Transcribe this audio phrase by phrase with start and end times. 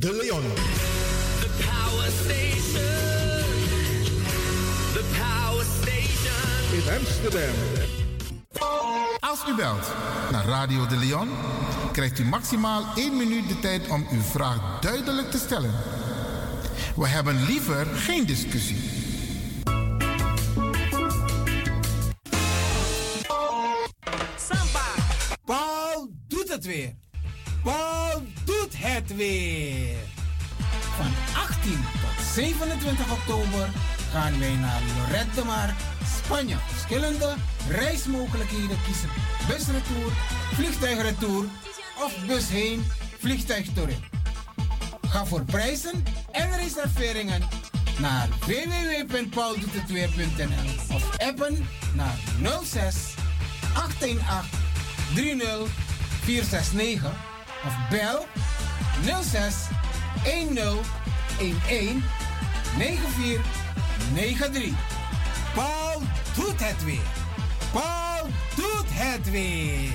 [0.00, 0.42] De Leon.
[1.40, 2.82] The Power Station.
[4.92, 6.72] The Power Station.
[6.72, 7.54] In Amsterdam.
[9.20, 9.92] Als u belt
[10.30, 11.28] naar Radio de Leon,
[11.92, 15.72] krijgt u maximaal 1 minuut de tijd om uw vraag duidelijk te stellen.
[16.96, 18.90] We hebben liever geen discussie.
[24.48, 24.88] Samba.
[25.44, 26.94] Paul doet het weer.
[27.62, 29.49] Paul doet het weer.
[31.60, 33.68] Van 18 tot 27 oktober
[34.12, 35.74] gaan wij naar Lorette de Mar,
[36.22, 36.56] Spanje.
[36.66, 37.34] Verschillende
[37.68, 39.08] reismogelijkheden kiezen.
[39.48, 40.12] Busretour,
[40.54, 41.44] vliegtuigretour
[42.04, 42.84] of bus heen,
[43.18, 43.98] vliegtuig terug.
[45.08, 47.42] Ga voor prijzen en reserveringen
[47.98, 52.18] naar www.pauldoetetweer.nl of appen naar
[52.62, 53.14] 06
[53.74, 54.20] 818
[55.14, 55.68] 30
[56.22, 57.10] 469
[57.64, 58.26] of bel
[59.22, 59.54] 06
[60.24, 60.58] 10
[61.40, 62.02] 11
[62.76, 64.72] 9493.
[65.54, 66.02] Paul
[66.34, 67.08] doet het weer.
[67.72, 69.92] Paul doet het weer.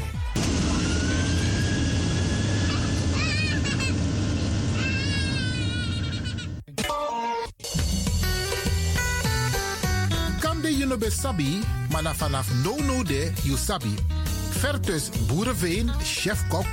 [10.40, 11.60] Kamde you no sabi,
[11.92, 13.96] maar na vanaf no no de you sabi.
[14.50, 16.66] Vertus Boerenveen, chef-kok,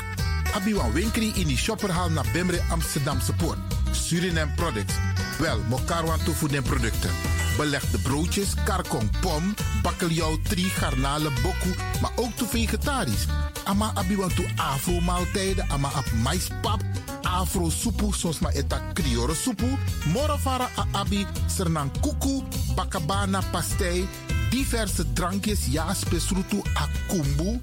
[0.55, 3.82] abi wan winkri in die shopperhal naar Bemre Amsterdamse Poort.
[3.93, 4.95] Suriname Products.
[5.39, 7.11] Wel, mokarwan toevoer den producten.
[7.57, 13.27] Belegde broodjes, karkong, pom, bakkeljauw, tri, garnalen, boku, maar ook toe vegetarisch.
[13.65, 16.83] Ama abi wan toe afro maaltijden, ama ap maispap,
[17.23, 19.79] afro soepu, soms maar eta kriore soepu,
[20.13, 22.43] morofara a abi, sernang kuku,
[22.75, 24.09] bakabana pastei,
[24.51, 27.61] diverse drankjes, ja, spesrutu, akumbu.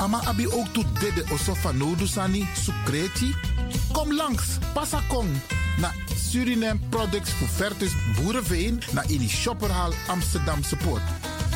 [0.00, 3.34] Ama abi ook toe dede osofa nodusani, sukreti.
[3.92, 5.28] Kom langs, pasakong,
[5.78, 5.92] na
[6.30, 11.02] Suriname Products Vertus Boerenveen, naar in die shopperhal Amsterdamse Poort.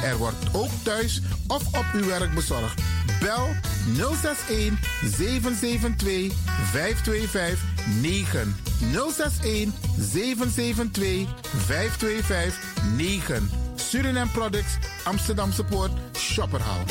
[0.02, 2.82] Er wordt ook thuis of op uw werk bezorgd.
[3.20, 3.48] Bel
[3.96, 4.78] 061
[5.16, 6.32] 772
[6.70, 7.64] 525
[8.00, 8.56] 9.
[8.92, 11.28] 061 772
[11.66, 12.58] 525
[12.96, 13.50] 9.
[13.74, 16.84] Suriname Products, Amsterdamse Poort, Shopperhal.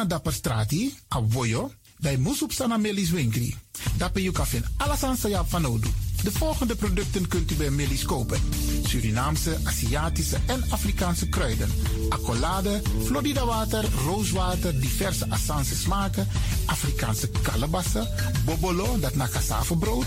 [0.00, 3.54] Tego na dapper strati, a voyo, dai musup sana melis winkri.
[3.98, 4.32] Dapper you
[4.78, 5.88] alasan sayap van odu.
[6.22, 8.40] De volgende producten kunt u bij Melis kopen.
[8.86, 11.70] Surinaamse, Aziatische en Afrikaanse kruiden.
[12.08, 16.28] Accolade, Florida water, rooswater, diverse Assange smaken.
[16.66, 18.08] Afrikaanse kalebassen,
[18.44, 20.06] bobolo, dat na cassavebrood.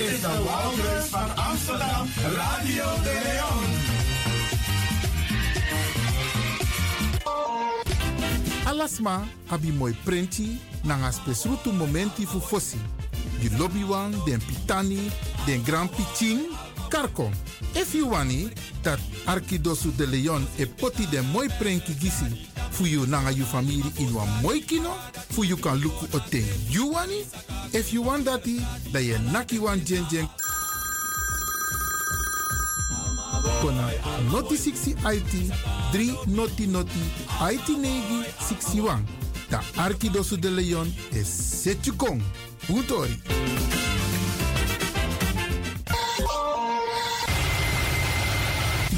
[0.00, 3.64] Is de Wouders van Amsterdam, Radio de Leon.
[8.64, 12.78] Alasma abi moi prenti nanga spesrutu momenti fu fosi.
[13.40, 15.10] Di lobby wan, den pitani,
[15.46, 16.38] den grand pitin,
[16.88, 17.30] karko.
[17.74, 18.48] If you wani,
[18.82, 22.48] dat Arkidosu de Leon e poti den moi prenki gisi
[22.80, 24.90] fu you nanga you family in wan moi kino,
[25.28, 26.96] fu you kan luku o ten you.
[27.72, 28.56] If you want dati,
[28.90, 30.26] da ye naki wan jen jen
[34.32, 35.52] noti 60 IT
[35.92, 37.00] 3 noti noti
[37.52, 39.04] IT negi 61.
[39.50, 41.50] Da Arkidosu de Leon is.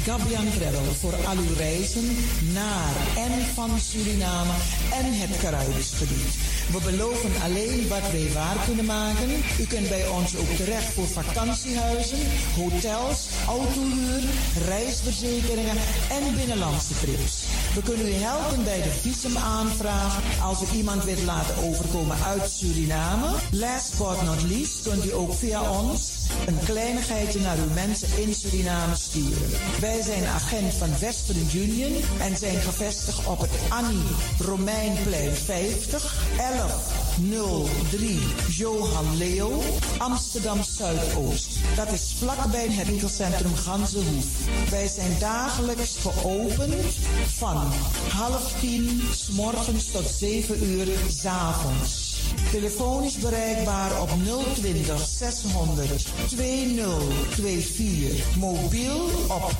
[0.05, 2.05] Gabian Travel voor al uw reizen
[2.53, 4.53] naar en van Suriname
[4.91, 6.33] en het Caribisch gebied.
[6.71, 9.29] We beloven alleen wat wij waar kunnen maken.
[9.59, 12.17] U kunt bij ons ook terecht voor vakantiehuizen,
[12.55, 14.21] hotels, autohuur,
[14.65, 15.77] reisverzekeringen
[16.09, 17.43] en binnenlandse trips.
[17.75, 23.27] We kunnen u helpen bij de visumaanvraag als u iemand wilt laten overkomen uit Suriname.
[23.51, 26.11] Last but not least kunt u ook via ons
[26.45, 29.49] een kleinigheidje naar uw mensen in Suriname sturen.
[29.79, 34.03] Wij zijn agent van Western Union en zijn gevestigd op het Annie
[34.39, 36.15] Romeinplein 50
[36.63, 38.19] 1103
[38.49, 39.61] Johan Leo,
[39.97, 41.49] Amsterdam Zuidoost.
[41.75, 44.25] Dat is vlakbij het winkelcentrum Ganzenhoef.
[44.69, 46.85] Wij zijn dagelijks geopend
[47.27, 47.71] van
[48.09, 52.21] half tien s morgens tot 7 uur s avonds.
[52.51, 54.09] Telefonisch bereikbaar op
[54.53, 58.35] 020 600 2024.
[58.35, 59.51] Mobiel op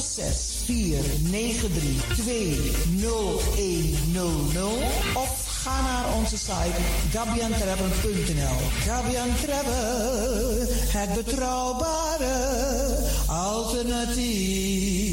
[0.00, 4.66] 06 493 20100
[5.14, 6.80] of ga naar onze site
[7.10, 8.56] gabiantravel.nl.
[8.84, 15.10] Gabian Travel, het betrouwbare alternatief.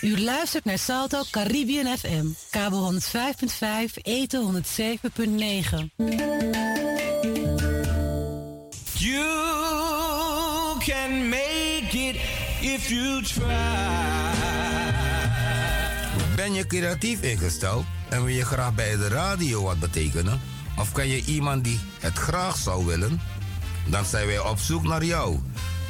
[0.00, 3.00] U luistert naar Salto Caribbean FM, kabel 105.5,
[4.02, 6.00] eten 107.9.
[8.98, 12.16] You can make it
[12.60, 14.19] if you try.
[16.40, 20.40] Ben je creatief ingesteld en wil je graag bij de radio wat betekenen?
[20.78, 23.20] Of ken je iemand die het graag zou willen?
[23.86, 25.38] Dan zijn wij op zoek naar jou.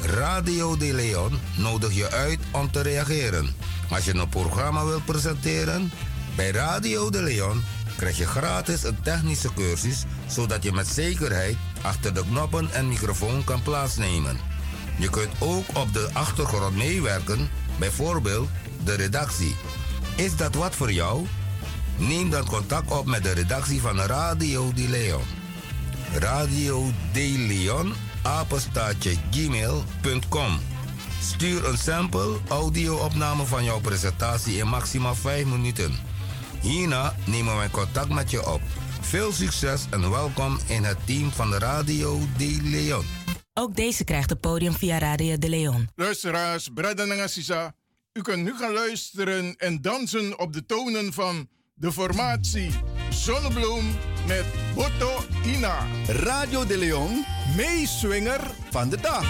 [0.01, 3.55] Radio De Leon nodigt je uit om te reageren.
[3.89, 5.91] Als je een programma wilt presenteren,
[6.35, 7.63] bij Radio De Leon
[7.97, 13.43] krijg je gratis een technische cursus, zodat je met zekerheid achter de knoppen en microfoon
[13.43, 14.37] kan plaatsnemen.
[14.97, 17.49] Je kunt ook op de achtergrond meewerken,
[17.79, 18.49] bijvoorbeeld
[18.83, 19.55] de redactie.
[20.21, 21.25] Is dat wat voor jou?
[21.97, 25.23] Neem dan contact op met de redactie van Radio De Leon.
[26.13, 30.59] Radio De Leon, apenstaatje gmail.com.
[31.21, 35.91] Stuur een sample audio-opname van jouw presentatie in maximaal 5 minuten.
[36.59, 38.61] Hierna nemen wij contact met je op.
[38.99, 43.05] Veel succes en welkom in het team van Radio De Leon.
[43.53, 45.89] Ook deze krijgt het podium via Radio De Leon.
[45.95, 47.73] Luisteraars, Braden en Assisa,
[48.13, 52.71] u kunt nu gaan luisteren en dansen op de tonen van de formatie
[53.09, 53.91] Zonnebloem
[54.27, 55.87] met Boto Ina.
[56.07, 57.25] Radio De Leon,
[57.55, 59.25] meeswinger van de dag.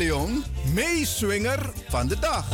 [0.00, 0.44] Leon,
[0.74, 2.44] meeswinger van de dag.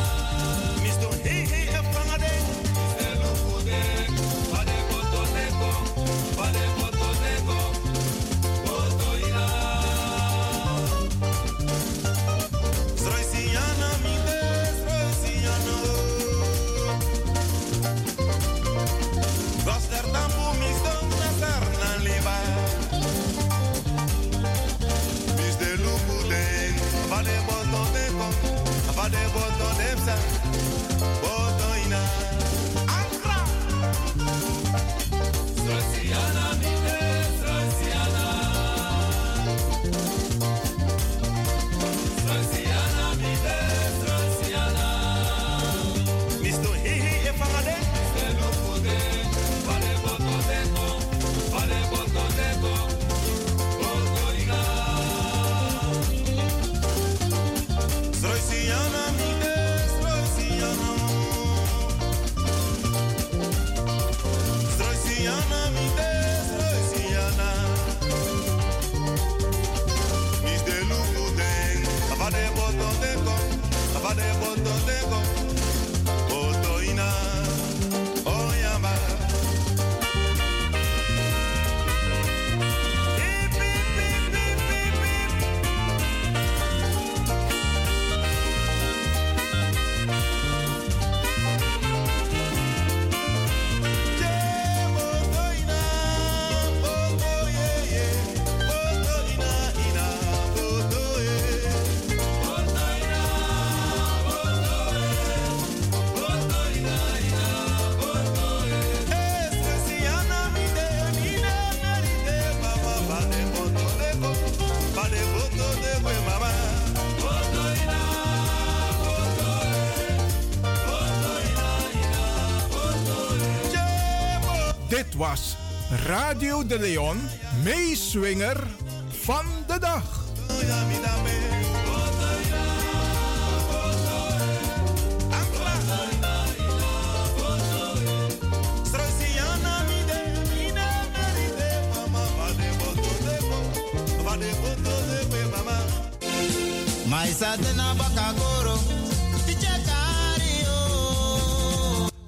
[126.07, 127.17] Radio de Leon,
[127.63, 128.63] meeswinger
[129.09, 130.17] van de dag.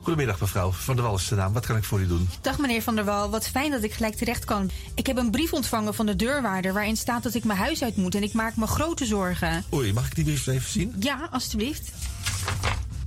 [0.10, 1.54] Goedemiddag mevrouw Van der Wal is de naam.
[1.54, 2.30] Wat kan ik voor u doen?
[2.42, 4.70] Dag meneer Van der Wal, wat fijn dat ik gelijk terecht kan.
[4.96, 7.96] Ik heb een brief ontvangen van de deurwaarder waarin staat dat ik mijn huis uit
[7.96, 9.63] moet en ik maak me grote zorgen.
[9.74, 10.96] Oei, mag ik die brief even zien?
[11.00, 11.92] Ja, alstublieft.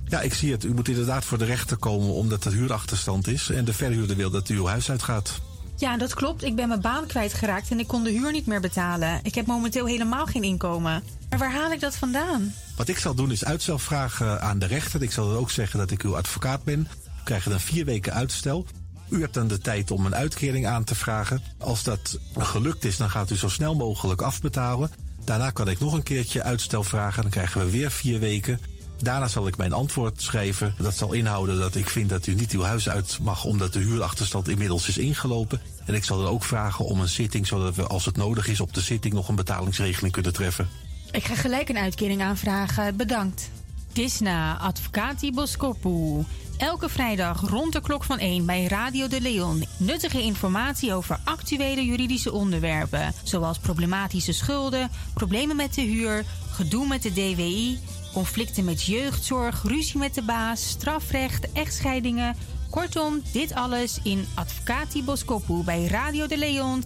[0.07, 0.63] Ja, ik zie het.
[0.63, 4.29] U moet inderdaad voor de rechter komen omdat er huurachterstand is en de verhuurder wil
[4.29, 5.41] dat u uw huis uitgaat.
[5.75, 6.43] Ja, dat klopt.
[6.43, 9.19] Ik ben mijn baan kwijtgeraakt en ik kon de huur niet meer betalen.
[9.23, 11.03] Ik heb momenteel helemaal geen inkomen.
[11.29, 12.53] Maar waar haal ik dat vandaan?
[12.75, 15.01] Wat ik zal doen is uitstel vragen aan de rechter.
[15.01, 16.79] Ik zal ook zeggen dat ik uw advocaat ben.
[17.05, 18.65] U krijgt dan vier weken uitstel.
[19.09, 21.41] U hebt dan de tijd om een uitkering aan te vragen.
[21.57, 24.91] Als dat gelukt is, dan gaat u zo snel mogelijk afbetalen.
[25.23, 27.21] Daarna kan ik nog een keertje uitstel vragen.
[27.21, 28.59] Dan krijgen we weer vier weken.
[29.03, 30.75] Daarna zal ik mijn antwoord schrijven.
[30.77, 33.79] Dat zal inhouden dat ik vind dat u niet uw huis uit mag omdat de
[33.79, 35.61] huurachterstand inmiddels is ingelopen.
[35.85, 38.59] En ik zal dan ook vragen om een zitting, zodat we als het nodig is
[38.59, 40.69] op de zitting nog een betalingsregeling kunnen treffen.
[41.11, 42.95] Ik ga gelijk een uitkering aanvragen.
[42.95, 43.49] Bedankt.
[43.93, 46.23] Disna, Advocati Boskopu.
[46.57, 49.65] Elke vrijdag rond de klok van 1 bij Radio de Leon.
[49.77, 53.13] Nuttige informatie over actuele juridische onderwerpen.
[53.23, 57.79] Zoals problematische schulden, problemen met de huur, gedoe met de DWI,
[58.13, 62.35] conflicten met jeugdzorg, ruzie met de baas, strafrecht, echtscheidingen.
[62.69, 66.83] Kortom, dit alles in Advocati Boskopu bij Radio de Leon.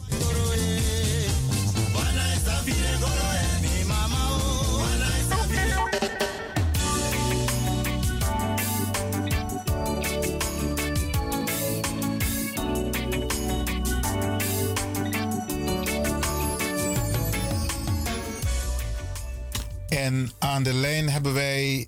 [19.97, 21.87] En aan de lijn hebben wij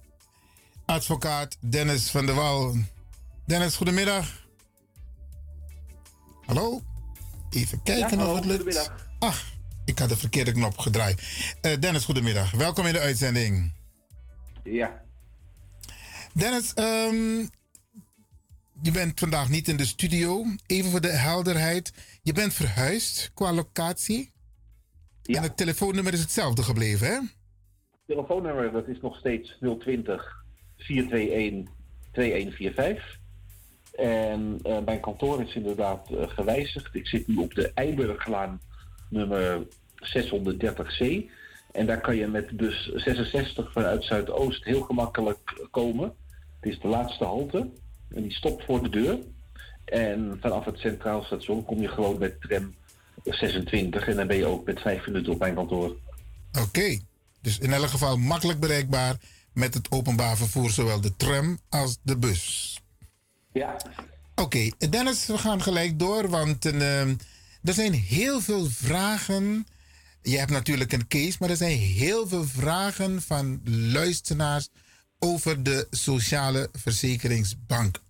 [0.86, 2.76] advocaat Dennis van der Wal.
[3.46, 4.48] Dennis, goedemiddag.
[6.46, 6.82] Hallo?
[7.50, 8.62] Even kijken Ja, of het lukt.
[8.62, 9.08] goedemiddag.
[9.20, 9.44] Ach,
[9.86, 11.22] ik had de verkeerde knop gedraaid.
[11.62, 12.52] Eh, Dennis, goedemiddag.
[12.52, 13.74] Welkom in de uitzending.
[14.64, 15.02] Ja.
[16.34, 17.38] Dennis, ehm,
[18.82, 20.46] je bent vandaag niet in de studio.
[20.66, 21.94] Even voor de helderheid.
[22.22, 24.32] Je bent verhuisd qua locatie.
[25.24, 27.20] En het telefoonnummer is hetzelfde gebleven, hè?
[28.10, 30.44] Telefoonnummer dat is nog steeds 020
[30.78, 31.74] 421
[32.12, 33.20] 2145.
[33.96, 36.96] En eh, mijn kantoor is inderdaad eh, gewijzigd.
[36.96, 38.62] Ik zit nu op de Eiburglaan
[39.10, 41.30] nummer 630C.
[41.72, 46.14] En daar kan je met bus 66 vanuit Zuidoost heel gemakkelijk komen.
[46.60, 47.70] Het is de laatste halte.
[48.10, 49.18] En die stopt voor de deur.
[49.86, 52.76] En vanaf het Centraal Station kom je gewoon met tram
[53.24, 54.08] 26.
[54.08, 55.96] En dan ben je ook met vijf minuten op mijn kantoor.
[56.62, 57.09] Oké.
[57.42, 59.16] Dus in elk geval makkelijk bereikbaar
[59.54, 62.80] met het openbaar vervoer, zowel de tram als de bus.
[63.52, 63.78] Ja.
[64.36, 67.02] Oké, Dennis, we gaan gelijk door, want eh,
[67.64, 69.68] er zijn heel veel vragen.
[70.22, 74.70] Je hebt natuurlijk een case, maar er zijn heel veel vragen van luisteraars
[75.20, 78.02] over de Sociale Verzekeringsbank.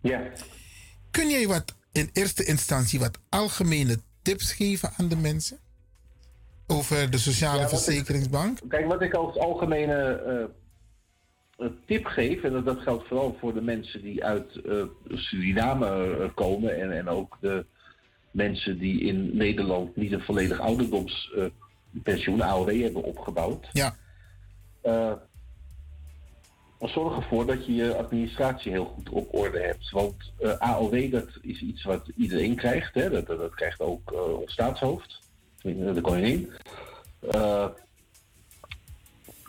[0.00, 0.22] Ja.
[1.10, 5.58] Kun jij wat in eerste instantie wat algemene tips geven aan de mensen
[6.66, 8.58] over de Sociale Ja, wat ik- Verzekeringsbank?
[8.68, 9.94] Kijk, wat ik als algemene
[10.26, 10.44] eh,
[11.66, 16.28] een tip geef, en dat, geldt vooral voor de mensen die uit eh, Suriname eh,
[16.34, 17.66] komen en, en ook de
[18.30, 23.66] mensen die in Nederland niet een volledig ouderdomspensioen, AOW, hebben opgebouwd.
[23.72, 23.96] Ja.
[24.82, 25.12] Eh,
[26.80, 29.90] zorg ervoor dat je je administratie heel goed op orde hebt.
[29.90, 32.94] Want eh, AOW, dat is iets wat iedereen krijgt.
[32.94, 33.10] Hè?
[33.10, 35.18] Dat, dat, dat krijgt ook eh, ons staatshoofd,
[35.74, 36.52] de koningin.
[37.30, 37.66] Eh,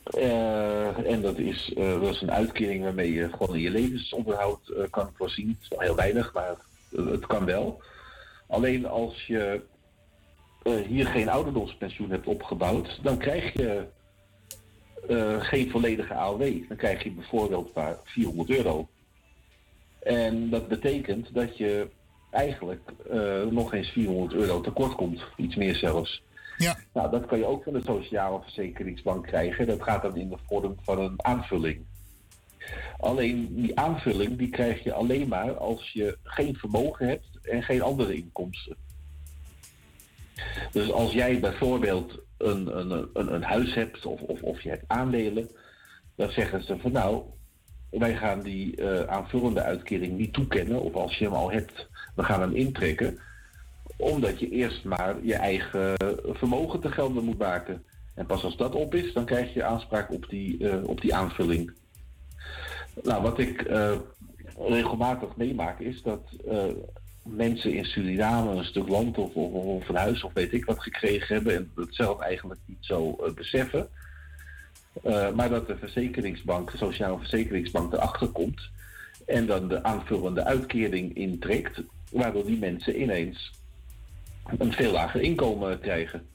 [0.03, 4.69] eh, en dat is, eh, dat is een uitkering waarmee je gewoon in je levensonderhoud
[4.69, 5.47] eh, kan voorzien.
[5.47, 6.55] Het is wel heel weinig, maar
[6.95, 7.81] het, kan wel.
[8.47, 9.62] Alleen als je
[10.63, 13.86] eh, hier geen ouderdomspensioen hebt opgebouwd, dan krijg je
[15.07, 16.67] eh, geen volledige AOW.
[16.67, 18.88] Dan krijg je bijvoorbeeld maar 400 euro.
[20.00, 21.89] En dat betekent dat je
[22.29, 25.22] eigenlijk eh, nog eens 400 euro tekort komt.
[25.36, 26.24] Iets meer zelfs.
[26.57, 26.77] Ja.
[26.93, 29.67] Nou, dat kan je ook van de Sociale Verzekeringsbank krijgen.
[29.67, 31.86] Dat gaat dan in de vorm van een aanvulling.
[32.98, 37.81] Alleen die aanvulling die krijg je alleen maar als je geen vermogen hebt en geen
[37.81, 38.77] andere inkomsten.
[40.72, 44.84] Dus als jij bijvoorbeeld een, een, een, een huis hebt of, of, of je hebt
[44.88, 45.50] aandelen,
[46.15, 47.24] dan zeggen ze van nou,
[47.89, 50.82] wij gaan die eh, aanvullende uitkering niet toekennen.
[50.82, 53.20] Of als je hem al hebt, we gaan hem intrekken.
[53.98, 57.84] Omdat je eerst maar je eigen vermogen te gelden moet maken.
[58.15, 61.15] En pas als dat op is, dan krijg je aanspraak op die, eh, op die
[61.15, 61.72] aanvulling.
[63.03, 63.98] Nou, wat ik eh,
[64.58, 66.22] regelmatig meemaak is dat
[67.24, 71.36] mensen in Suriname een stuk land of, of, een huis of weet ik wat gekregen
[71.36, 73.88] hebben en het zelf eigenlijk niet zo beseffen.
[75.03, 78.69] Eh, maar dat de verzekeringsbank, de Sociale Verzekeringsbank erachter komt
[79.25, 83.51] en dan de aanvullende uitkering intrekt, waardoor die mensen ineens
[84.57, 86.27] een veel lager inkomen krijgen.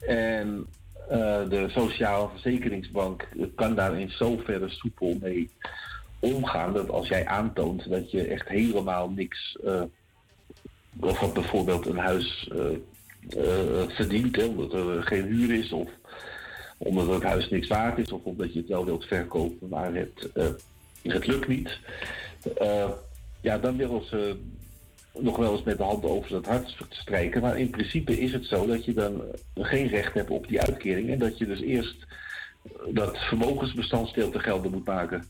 [0.00, 0.66] En
[1.08, 5.50] eh, de Sociale Verzekeringsbank kan daar in zoverre soepel mee
[6.18, 9.82] omgaan dat als jij aantoont dat je echt helemaal niks, eh,
[11.00, 12.50] of dat bijvoorbeeld een huis
[13.88, 15.88] verdient, hè, omdat er geen huur is, of
[16.78, 20.32] omdat het huis niks waard is, of omdat je het wel wilt verkopen, maar het,
[20.34, 20.46] eh,
[21.02, 21.78] het lukt niet.
[22.56, 22.90] Eh,
[23.40, 24.36] ja, dan willen ze
[25.18, 27.40] nog wel eens met de hand over het hart strijken.
[27.40, 29.22] Maar in principe is het zo dat je dan
[29.54, 31.10] geen recht hebt op die uitkering.
[31.10, 32.06] En dat je dus eerst
[32.88, 35.24] dat vermogensbestandsdeel te gelden moet maken.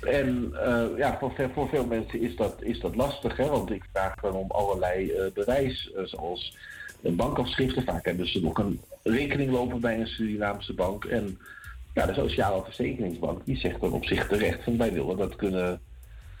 [0.00, 3.46] En eh, ja, voor, voor veel mensen is dat, is dat lastig, hè?
[3.46, 6.56] want ik vraag dan om allerlei eh, bewijs, eh, zoals
[7.00, 7.82] bankafschriften.
[7.84, 11.04] Vaak hebben ze nog een rekening lopen bij een Surinaamse bank.
[11.04, 11.38] En
[11.94, 15.80] ja, de Sociale Verzekeringsbank die zegt dan op zich terecht van wij willen dat kunnen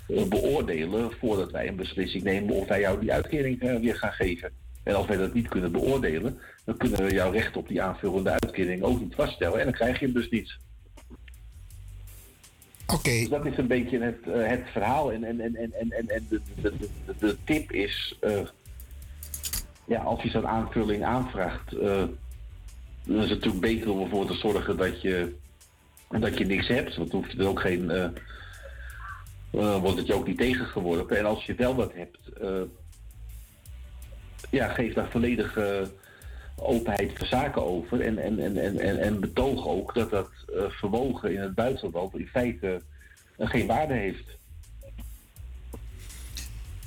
[0.08, 4.12] eh, beoordelen voordat wij een beslissing nemen of wij jou die uitkering eh, weer gaan
[4.12, 4.50] geven.
[4.82, 8.30] En als wij dat niet kunnen beoordelen, dan kunnen we jouw recht op die aanvullende
[8.30, 9.58] uitkering ook niet vaststellen.
[9.58, 10.56] En dan krijg je hem dus niet.
[12.86, 13.10] Oké.
[13.10, 15.12] Dus dat is een beetje het, eh, het verhaal.
[15.12, 18.18] En, en, en, en, en, en de, de, de, de, tip is,
[19.86, 21.72] ja, als je zo'n aanvulling aanvraagt,
[23.06, 25.34] dan is het natuurlijk beter om ervoor te zorgen dat je,
[26.08, 26.96] dat je niks hebt.
[26.96, 31.18] Want dan hoeft er ook geen, eh, wordt het je ook niet tegengeworpen.
[31.18, 32.62] En als je wel wat hebt, eh,
[34.50, 35.90] ja, geef daar volledige
[36.56, 38.00] openheid voor zaken over.
[38.00, 40.30] En, en, en, en, en, betoog ook dat dat
[40.68, 42.82] vermogen in het buitenland in feite
[43.38, 44.36] geen waarde heeft.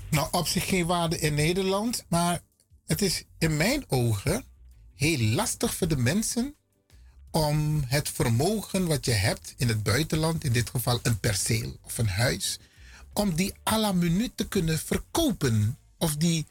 [0.10, 2.39] Nou, op zich geen waarde in Nederland, maar
[2.86, 4.43] het is in mijn ogen
[5.00, 6.56] heel lastig voor de mensen
[7.32, 11.98] om het vermogen wat je hebt in het buitenland, in dit geval een perceel of
[11.98, 12.60] een huis,
[13.14, 16.46] om die à la minuut te kunnen verkopen of die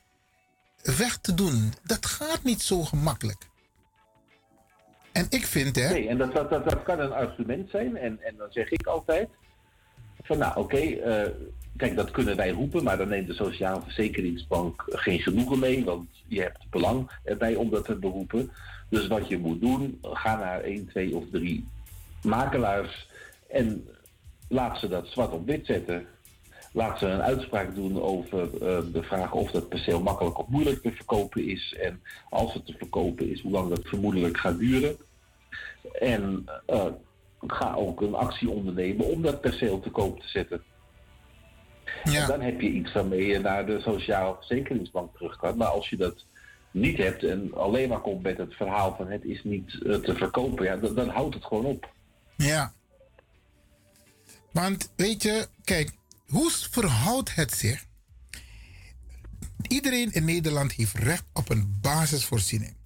[0.82, 1.72] weg te doen.
[1.84, 3.46] Dat gaat niet zo gemakkelijk.
[5.12, 5.88] En ik vind, hè.
[5.88, 7.96] Nee, en dat, dat, dat, kan een argument zijn.
[7.96, 9.28] En, en dan zeg ik altijd:
[10.22, 11.30] van nou oké, eh,
[11.78, 16.08] kijk, dat kunnen wij roepen, maar dan neemt de Sociale Verzekeringsbank geen genoegen mee, want
[16.26, 18.50] je hebt belang erbij om dat te beroepen.
[18.88, 21.64] Dus wat je moet doen, ga naar één, twee of drie
[22.22, 23.08] makelaars
[23.48, 23.88] en
[24.48, 26.06] laat ze dat zwart op wit zetten.
[26.72, 30.82] Laat ze een uitspraak doen over eh, de vraag of dat perceel makkelijk of moeilijk
[30.82, 31.76] te verkopen is.
[31.80, 34.96] En als het te verkopen is, hoe lang dat vermoedelijk gaat duren.
[36.00, 36.86] En eh,
[37.46, 40.62] ga ook een actie ondernemen om dat perceel te koop te zetten.
[42.04, 45.56] En dan heb je iets waarmee je naar de Sociale Verzekeringsbank terug kan.
[45.56, 46.24] Maar als je dat
[46.70, 50.14] niet hebt en alleen maar komt met het verhaal van het is niet eh, te
[50.14, 51.92] verkopen, ja, dan, dan houdt het gewoon op.
[52.36, 52.72] Ja.
[54.52, 55.92] Want weet je, kijk,
[56.26, 57.86] hoe verhoudt het zich?
[59.68, 62.76] Iedereen in Nederland heeft recht op een basisvoorziening.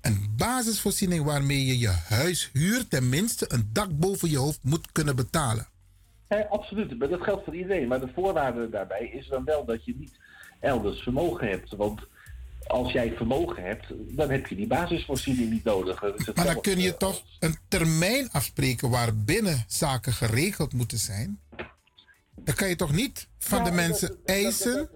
[0.00, 5.16] Een basisvoorziening waarmee je je huis huur tenminste een dak boven je hoofd moet kunnen
[5.16, 5.68] betalen.
[6.50, 7.88] Absoluut, maar dat geldt voor iedereen.
[7.88, 10.18] Maar de voorwaarde daarbij is dan wel dat je niet
[10.60, 11.70] elders vermogen hebt.
[11.76, 12.00] Want
[12.66, 16.02] als jij vermogen hebt, dan heb je die basisvoorziening niet nodig.
[16.02, 21.40] Is Maar dan kun je toch een termijn afspreken waarbinnen zaken geregeld moeten zijn?
[22.36, 24.88] Dan kan je toch niet van Ja, de dat- mensen dat- eisen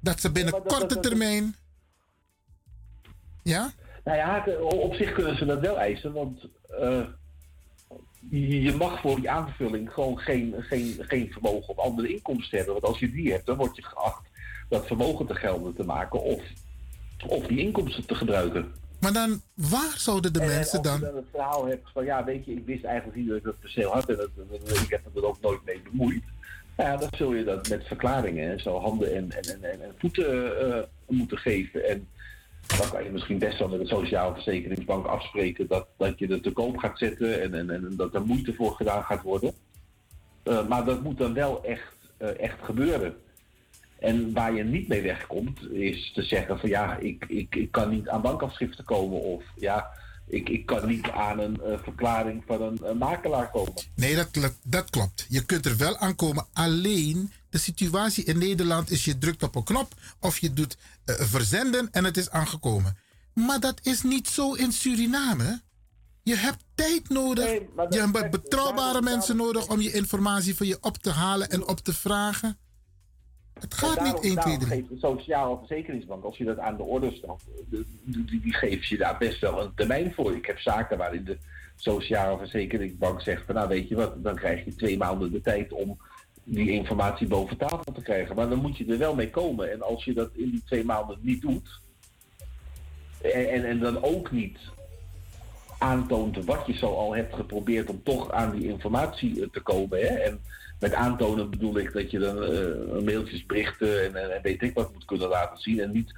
[0.00, 1.54] dat ze binnen korte termijn.
[3.42, 3.72] Ja?
[4.04, 6.44] Nou ja, op zich kunnen ze dat wel eisen, want
[6.80, 7.00] eh,
[8.30, 12.74] je mag voor die aanvulling gewoon geen, geen, geen vermogen of andere inkomsten hebben.
[12.74, 14.28] Want als je die hebt, dan word je geacht
[14.68, 16.42] dat vermogen te gelden te maken of,
[17.26, 18.72] of die inkomsten te gebruiken.
[19.00, 20.98] Maar dan, waar zouden de En mensen als dan...
[20.98, 23.44] je dan het verhaal hebt van, ja, weet je, ik wist eigenlijk niet dat ik
[23.44, 24.28] dat perceel had en dat,
[24.82, 26.22] ik heb me er ook nooit mee bemoeid.
[26.76, 29.82] Nou ja, dan zul je dat met verklaringen en zo handen en, en, en, en,
[29.82, 31.88] en voeten eh, moeten geven.
[31.88, 32.08] En
[32.66, 36.42] dan kan je misschien best wel met de Sociale Verzekeringsbank afspreken dat, dat je het
[36.42, 39.54] te koop gaat zetten en, en, en dat er moeite voor gedaan gaat worden.
[40.42, 43.14] Eh, maar dat moet dan wel echt, eh, echt gebeuren.
[43.98, 47.90] En waar je niet mee wegkomt, is te zeggen van ja, ik, ik, ik kan
[47.90, 49.20] niet aan bankafschriften komen.
[49.20, 49.90] Of ja,
[50.26, 53.72] ik, ik kan niet aan een eh, verklaring van een makelaar komen.
[53.94, 55.26] Nee, dat, dat klopt.
[55.28, 56.46] Je kunt er wel aankomen.
[56.52, 61.14] Alleen de situatie in Nederland is je drukt op een knop of je doet eh,
[61.14, 62.96] verzenden en het is aangekomen.
[63.34, 65.60] Maar dat is niet zo in Suriname.
[66.22, 67.44] Je hebt tijd nodig.
[67.88, 71.78] je hebt betrouwbare mensen nodig om je informatie voor je op te halen en op
[71.78, 72.58] te vragen.
[73.60, 74.66] Het gaat niet 1, 2, 3.
[74.66, 78.86] geeft de Sociale Verzekeringsbank, als je dat aan de orde stelt, die, die, die geeft
[78.86, 80.36] je daar best wel een termijn voor.
[80.36, 81.38] Ik heb zaken waarin de
[81.76, 85.72] Sociale Verzekeringsbank zegt van nou weet je wat, dan krijg je twee maanden de tijd
[85.72, 85.98] om
[86.50, 88.36] die informatie boven tafel te krijgen.
[88.36, 89.72] Maar dan moet je er wel mee komen.
[89.72, 91.80] En als je dat in die twee maanden niet doet,
[93.22, 94.58] en, en, en dan ook niet
[95.78, 99.98] aantoont wat je zo al hebt geprobeerd om toch aan die informatie eh, te komen.
[99.98, 100.06] Hè?
[100.06, 100.40] En
[100.80, 104.92] met aantonen bedoel ik dat je dan eh, mailtjes, berichten en, en, weet ik wat
[104.92, 105.80] moet kunnen laten zien.
[105.80, 106.12] En niet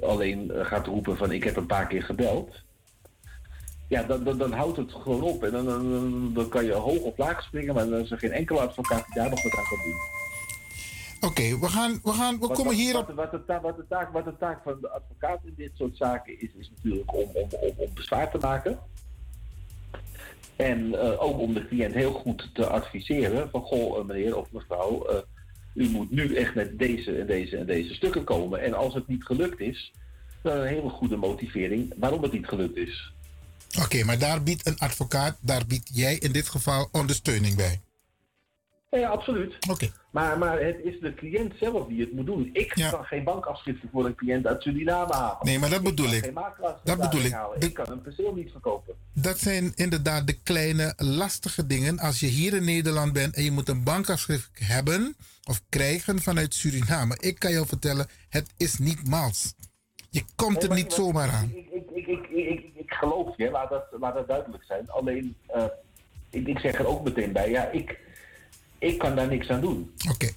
[0.00, 2.66] alleen eh, gaat roepen van ik heb een paar keer gebeld.
[3.88, 5.42] Ja, dan, dan, dan houdt het gewoon op.
[5.44, 8.32] En dan, dan, dan- kan je hoog of laag springen, maar dan is er geen
[8.32, 9.96] enkele advocaat die daar nog wat aan kan doen.
[11.30, 13.14] Oké, we gaan, we gaan, we Wat- komen wat- hier wat, op.
[13.14, 15.96] Wat de, ta- wat, de taak, wat de taak van de advocaat in dit soort
[15.96, 18.78] zaken is, is natuurlijk om, om, om, om bezwaar te maken.
[20.56, 24.52] En eh, ook om de cliënt heel goed te adviseren van goh, eh, meneer of
[24.52, 25.18] mevrouw, eh,
[25.74, 28.60] u moet nu echt met deze en deze en deze stukken komen.
[28.62, 29.92] En als het niet gelukt is,
[30.42, 33.12] dan een hele goede motivering waarom het niet gelukt is.
[33.82, 37.80] Oké, maar daar biedt een advocaat, daar biedt jij in dit geval ondersteuning bij.
[38.90, 39.54] Ja, absoluut.
[39.70, 39.90] Oké.
[40.10, 42.50] Maar, maar het is de cliënt zelf die het moet doen.
[42.52, 45.38] Ik kan geen bankafschriften voor een cliënt uit Suriname halen.
[45.46, 46.32] Nee, maar dat bedoel ik.
[46.32, 47.34] Makelaars Dat bedoel ik.
[47.58, 48.94] Ik kan een perceel niet verkopen.
[49.14, 51.98] Dat zijn inderdaad de kleine lastige dingen.
[51.98, 56.54] Als je hier in Nederland bent en je moet een bankafschrift hebben of krijgen vanuit
[56.54, 57.16] Suriname.
[57.20, 59.54] Ik kan jou vertellen, het is niet mals.
[60.10, 61.52] Je komt Nee, er niet maar- zomaar aan.
[61.54, 64.90] Ik, ik, ik, ik, ik, ik, ik geloof je, laat dat, laat dat duidelijk zijn.
[64.90, 65.64] Alleen, eh,
[66.30, 67.98] ik, ik zeg er ook meteen bij, ja, ik,
[68.78, 69.94] ik kan daar niks aan doen.
[70.10, 70.28] Oké.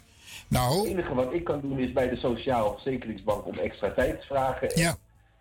[0.47, 0.77] Nou.
[0.77, 4.25] Het enige wat ik kan doen is bij de Sociale Verzekeringsbank om extra tijd te
[4.25, 4.69] vragen.
[4.69, 4.95] En, Ja.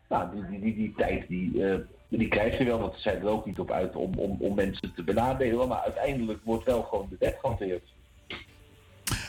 [0.09, 1.79] Nou, die, die, die, die tijd die, eh,
[2.09, 4.55] die krijg je wel, want ze zijn er ook niet op uit om, om, om
[4.55, 5.69] mensen te benadelen.
[5.69, 7.83] Maar uiteindelijk wordt wel gewoon de wet gehanteerd.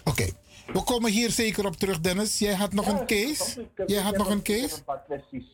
[0.04, 0.26] Oké.
[0.74, 2.40] We komen hier zeker op terug, Dennis.
[2.40, 3.66] Jij had nog een case?
[3.86, 4.76] Jij had nog een case?
[4.76, 5.46] Een paar kwesties.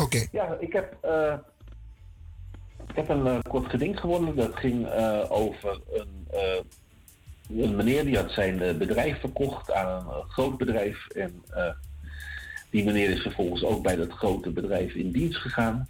[0.00, 0.26] Oké.
[0.32, 1.34] Ja, ik heb, eh,
[2.90, 4.36] ik heb een eh, kort geding gewonnen.
[4.36, 10.30] Dat ging eh, over een, eh, een meneer die had zijn bedrijf verkocht aan een
[10.30, 11.08] groot bedrijf.
[11.08, 11.44] En
[12.70, 15.88] die meneer is vervolgens ook bij dat grote bedrijf in dienst gegaan.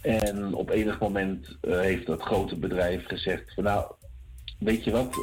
[0.00, 3.92] En op enig moment heeft dat grote bedrijf gezegd van nou,
[4.58, 5.14] weet je wat,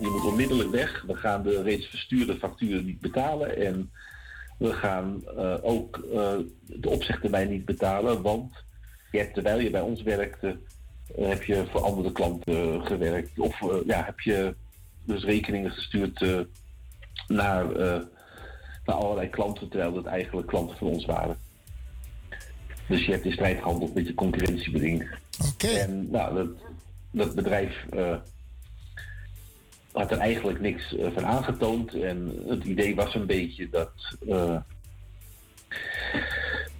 [0.00, 1.04] je moet onmiddellijk weg.
[1.06, 3.56] We gaan de reeds verstuurde facturen niet betalen.
[3.56, 3.90] En
[4.58, 5.22] we gaan
[5.62, 6.02] ook
[6.66, 8.63] de opzegtermijn niet betalen, want
[9.14, 10.58] je hebt, terwijl je bij ons werkte,
[11.16, 13.38] eh, heb je voor andere klanten gewerkt.
[13.38, 14.54] Of eh, ja, heb je
[15.04, 16.40] dus rekeningen gestuurd eh,
[17.26, 17.66] naar,
[18.84, 21.36] naar allerlei klanten, terwijl het eigenlijk klanten van ons waren.
[22.88, 25.18] Dus je hebt in strijd gehandeld met je concurrentiebeding.
[25.58, 26.48] En nou, dat,
[27.10, 27.86] dat bedrijf
[29.92, 31.94] had er eigenlijk niks van aangetoond.
[31.94, 33.92] En het idee was een beetje dat,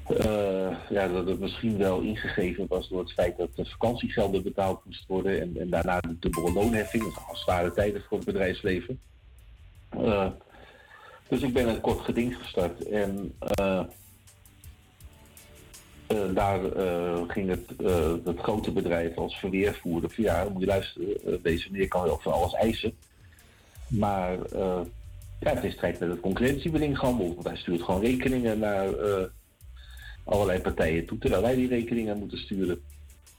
[0.09, 4.85] eh, ja, dat het misschien wel ingegeven was door het feit dat de vakantiegelden betaald
[4.85, 5.40] moesten worden.
[5.40, 7.05] En, en daarna de dubbele loonheffing.
[7.05, 9.01] Dat zijn zware tijden voor het bedrijfsleven.
[9.88, 10.31] Eh,
[11.29, 12.88] dus ik ben een kort geding gestart.
[12.88, 13.85] En eh,
[16.35, 16.61] daar
[17.29, 17.73] ging het,
[18.25, 22.33] het grote bedrijf als verweervoerder van ja, moet je luisteren, deze meneer kan wel van
[22.33, 22.97] alles eisen.
[23.88, 24.38] Maar
[25.40, 27.35] ja, het is strijd met het concurrentiebeding gehandeld.
[27.35, 28.88] Want hij stuurt gewoon rekeningen naar
[30.25, 32.81] allerlei partijen toe, terwijl wij die rekeningen moeten sturen.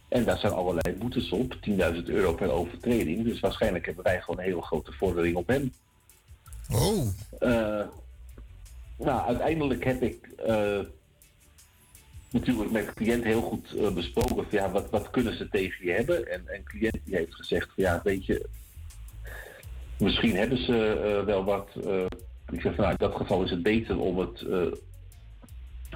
[0.08, 3.24] En daar zijn allerlei boetes op, 10.000 euro per overtreding.
[3.24, 5.71] Dus waarschijnlijk hebben wij gewoon een hele grote vordering op hem.
[6.71, 7.08] Oh.
[8.98, 10.80] nou, uiteindelijk heb ik eh,
[12.30, 15.86] natuurlijk met de cliënt heel goed eh, besproken van ja, wat, wat kunnen ze tegen
[15.86, 16.32] je hebben.
[16.32, 18.45] En een cliënt die heeft gezegd van ja, weet je,
[19.98, 21.69] misschien hebben ze eh, wel wat.
[21.86, 22.06] eh,
[22.52, 24.62] ik zeg van nou, in dat geval is het beter om het, eh,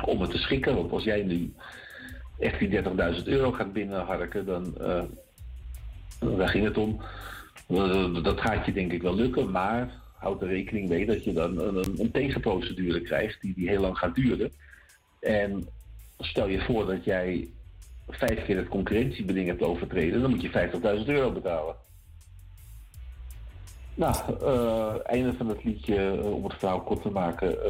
[0.05, 0.75] om het te schikken.
[0.75, 1.53] Want als jij nu
[2.39, 5.03] echt die 30.000 euro gaat binnenharken, dan eh,
[6.38, 7.01] daar ging het om.
[8.23, 11.59] Dat gaat je denk ik wel lukken, maar houd er rekening mee dat je dan
[11.59, 14.51] een, een, een tegenprocedure krijgt die, die heel lang gaat duren.
[15.19, 15.67] En
[16.19, 17.49] stel je voor dat jij
[18.07, 21.75] vijf keer het concurrentiebeding hebt overtreden, dan moet je 50.000 euro betalen.
[23.93, 27.62] Nou, eh, einde van het liedje, eh, om het verhaal kort te maken.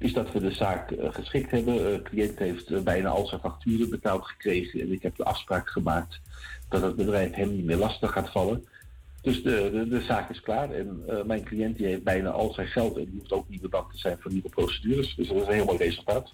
[0.00, 1.74] Eh, is dat we de zaak eh, geschikt hebben.
[1.74, 4.80] De cliënt heeft eh, bijna al zijn facturen betaald gekregen.
[4.80, 6.20] En ik heb de afspraak gemaakt
[6.68, 8.64] dat het bedrijf hem niet meer lastig gaat vallen.
[9.22, 10.70] Dus de, de, de zaak is klaar.
[10.70, 12.96] En eh, mijn cliënt die heeft bijna al zijn geld.
[12.96, 15.14] En die hoeft ook niet bedankt te zijn voor nieuwe procedures.
[15.14, 16.32] Dus dat is een heel mooi resultaat.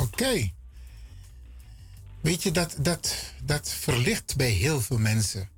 [0.00, 0.50] Oké.
[2.20, 5.48] Weet je, dat, dat, dat verlicht bij heel veel mensen.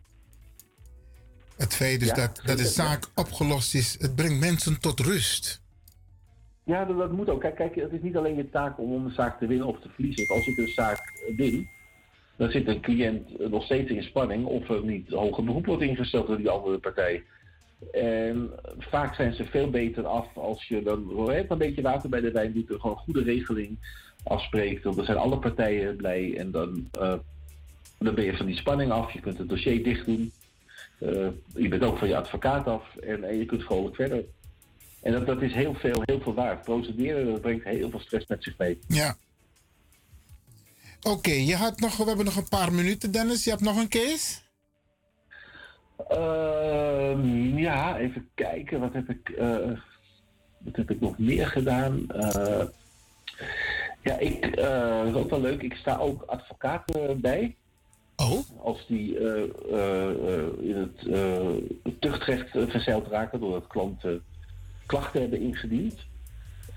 [1.56, 5.60] Het feit dus Ja, dat, dat de zaak opgelost is, het brengt mensen tot rust.
[6.66, 7.40] Ja, dat, moet ook.
[7.40, 9.88] Kijk, kijk, het is niet alleen je taak om een zaak te winnen of te
[9.88, 10.28] verliezen.
[10.28, 11.68] Als ik een zaak eh, win,
[12.36, 15.82] dan zit een cliënt eh, nog steeds in spanning of er niet hoger beroep wordt
[15.82, 17.24] ingesteld door die andere partij.
[17.92, 22.20] En vaak zijn ze veel beter af als je dan hè, een beetje water bij
[22.20, 23.78] de wijn doet, en gewoon een goede regeling
[24.22, 24.82] afspreekt.
[24.82, 27.14] Dan zijn alle partijen blij en dan, eh,
[27.98, 29.12] dan ben je van die spanning af.
[29.12, 30.32] Je kunt het dossier dicht doen.
[31.54, 34.24] Je bent ook van je advocaat af en, en je kunt vrolijk verder.
[35.06, 36.62] En dat, dat is heel veel, heel veel waard.
[36.62, 38.78] Procederen, dat brengt heel veel stress met zich mee.
[38.88, 39.16] Ja.
[41.02, 43.44] Oké, je had nog, we hebben nog een paar minuten, Dennis.
[43.44, 44.38] Je hebt nog een case?
[46.08, 48.80] Ehm, ja, even kijken.
[48.80, 49.70] Wat heb ik, eh,
[50.58, 52.10] wat heb ik nog meer gedaan?
[52.10, 52.64] Eh,
[54.02, 55.62] ja, ik, eh, dat is ook wel leuk.
[55.62, 57.56] Ik sta ook advocaten bij.
[58.16, 58.38] Oh?
[58.62, 59.18] Als die
[60.60, 60.76] in
[61.82, 64.24] het tuchtrecht verzeild raken doordat klanten
[64.86, 66.06] klachten hebben ingediend.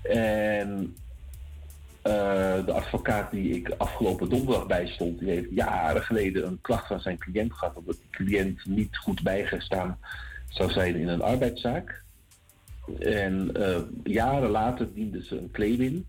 [0.02, 0.96] En
[2.02, 7.00] eh, de advocaat die ik afgelopen donderdag bijstond, die heeft jaren geleden een klacht van
[7.00, 9.98] zijn cliënt gehad, omdat die cliënt niet goed bijgestaan
[10.48, 12.02] zou zijn in een arbeidszaak.
[12.98, 16.06] En eh, jaren later diende ze een claim in.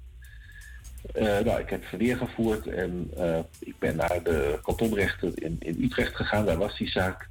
[1.13, 3.11] Eh, nou, ik heb verweer gevoerd en
[3.59, 7.27] ik ben naar de kantonrechter in, in Utrecht gegaan, daar was die zaak.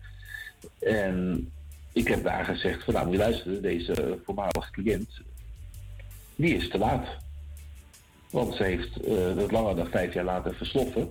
[0.79, 1.49] En
[1.93, 5.21] ik heb daar gezegd van nou moet je luisteren, deze voormalige cliënt,
[6.37, 7.07] die is te laat.
[8.31, 11.03] Want ze heeft eh, het langer dan vijf jaar later versloffen.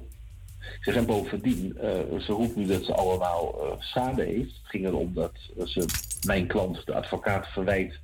[0.59, 4.55] Ik zeg, en bovendien, eh, ze roept nu dat ze allemaal eh, schade heeft.
[4.55, 5.85] Het ging erom dat ze
[6.25, 7.99] mijn klant, de advocaat, verwijt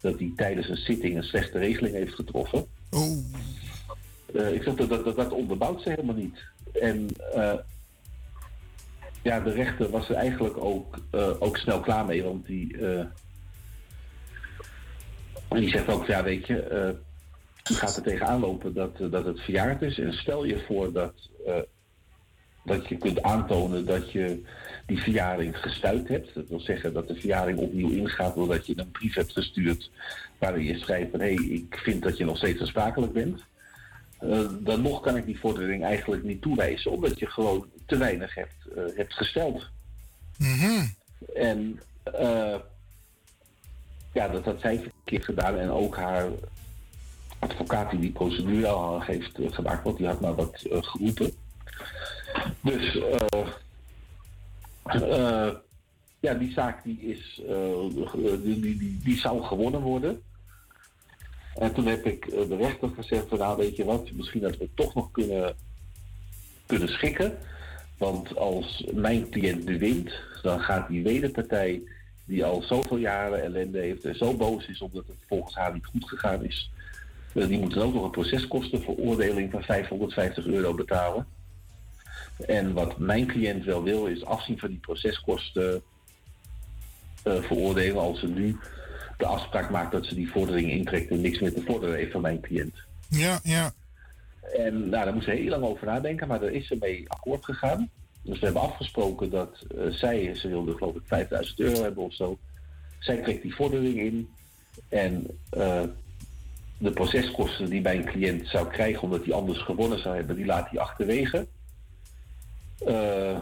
[0.00, 2.66] dat hij tijdens een zitting een slechte regeling heeft getroffen.
[4.34, 6.38] Eh, ik zeg, dat, dat, dat, dat onderbouwt ze helemaal niet.
[6.72, 7.54] En eh,
[9.26, 13.04] ja, de rechter was er eigenlijk ook, eh, ook snel klaar mee, want die, eh,
[15.48, 16.54] die zegt ook, ja weet je,
[17.62, 19.98] je gaat er tegenaan lopen dat, dat het verjaard is.
[19.98, 21.30] En stel je voor dat,
[22.64, 24.42] dat je kunt aantonen dat je
[24.86, 26.34] die verjaring gestuit hebt.
[26.34, 29.90] Dat wil zeggen dat de verjaring opnieuw ingaat doordat je een brief hebt gestuurd
[30.38, 33.42] waarin je schrijft van hé, hey, ik vind dat je nog steeds aansprakelijk bent.
[34.60, 38.66] Dan nog kan ik die vordering eigenlijk niet toewijzen, omdat je gewoon te weinig hebt,
[38.76, 39.66] eh, hebt gesteld.
[41.34, 42.56] En eh,
[44.12, 46.28] ja, dat had zij verkeerd gedaan en ook haar
[47.38, 51.30] advocaat die die procedure al heeft eh, gemaakt, want die had maar wat geroepen.
[52.60, 52.98] Dus
[56.20, 57.42] ja, die zaak die is,
[58.42, 60.22] die, die, die, zou gewonnen worden.
[61.54, 64.68] En toen heb ik de rechter gezegd van nou weet je wat, misschien dat we
[64.74, 65.56] toch nog kunnen,
[66.66, 67.38] kunnen schikken.
[67.98, 70.04] Want als mijn cliënt nu
[70.42, 71.82] dan gaat die wederpartij
[72.24, 75.86] die al zoveel jaren ellende heeft en zo boos is omdat het volgens haar niet
[75.86, 76.70] goed gegaan is,
[77.34, 81.26] eh, die moet dan ook nog een proceskostenveroordeling van 550 euro betalen.
[82.46, 85.82] En wat mijn cliënt wel wil, is afzien van die proceskosten
[87.22, 88.56] eh, veroordelen als ze nu
[89.16, 92.20] de afspraak maakt dat ze die vordering intrekt en niks meer te vorderen heeft van
[92.20, 92.74] mijn cliënt.
[93.08, 93.72] Ja, ja.
[94.54, 97.44] En nou, daar moest ze heel lang over nadenken, maar daar is ze mee akkoord
[97.44, 97.90] gegaan.
[98.26, 102.14] Dus we hebben afgesproken dat eh, zij, ze wilde geloof ik 5000 euro hebben of
[102.14, 102.38] zo.
[102.98, 104.28] Zij trekt die vordering in.
[104.88, 105.82] En eh,
[106.78, 110.70] de proceskosten die mijn cliënt zou krijgen omdat hij anders gewonnen zou hebben, die laat
[110.70, 111.46] hij achterwege.
[112.78, 113.38] Eh,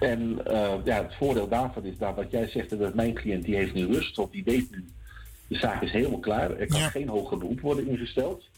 [0.00, 0.40] en
[0.84, 3.86] ja, het voordeel daarvan is daar wat jij zegt, dat mijn cliënt die heeft nu
[3.86, 4.84] rust, want die weet nu,
[5.48, 6.50] de zaak is helemaal klaar.
[6.50, 8.48] Er kan geen hoger beroep worden ingesteld.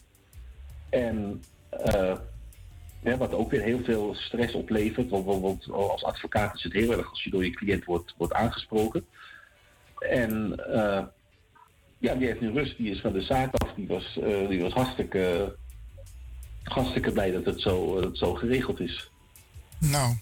[0.89, 2.17] En eh,
[3.03, 7.11] ja, wat ook weer heel veel stress oplevert, want, als advocaat is het heel erg
[7.11, 9.07] als je door je cliënt wordt, wordt aangesproken.
[9.99, 11.05] En eh,
[11.99, 14.61] ja, die heeft nu rust, die is van de zaak af, die was, eh, die
[14.61, 15.57] was hartstikke,
[16.63, 19.11] hartstikke blij dat het zo, dat het zo geregeld is.
[19.79, 20.15] Nou,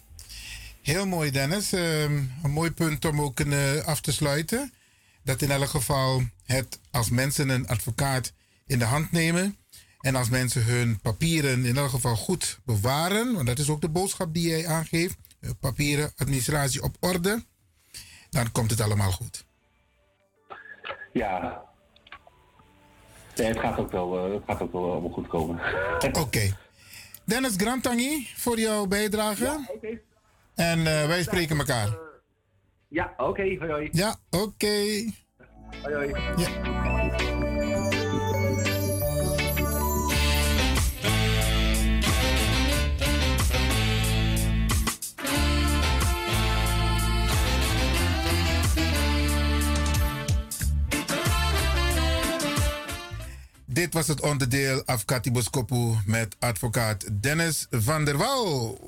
[0.82, 1.72] heel mooi Dennis.
[1.72, 3.40] Ehm, een mooi punt om ook
[3.84, 4.72] af te sluiten.
[5.28, 8.32] Dat in elk geval het als mensen een advocaat
[8.66, 9.56] in de hand nemen.
[10.00, 13.34] En als mensen hun papieren in elk geval goed bewaren.
[13.34, 15.16] Want dat is ook de boodschap die jij aangeeft.
[15.40, 17.44] eh, Papieren, administratie op orde.
[18.30, 19.44] Dan komt het allemaal goed.
[21.12, 21.62] Ja.
[23.36, 25.60] Nee, het gaat ook wel, eh, het gaat ook wel allemaal goed komen.
[26.24, 26.56] Oké.
[27.24, 29.44] Dennis Grantangi voor jouw bijdrage.
[29.44, 30.00] Ja, oké.
[30.54, 32.07] En eh, wij spreken elkaar.
[32.88, 33.42] Ja, oké.
[33.42, 33.88] Hoi, hoi.
[33.92, 34.66] Ja, oké.
[35.82, 36.12] Hoi, hoi.
[53.66, 58.78] Dit was het onderdeel Afkati Boskopu met advocaat Dennis van der Wal.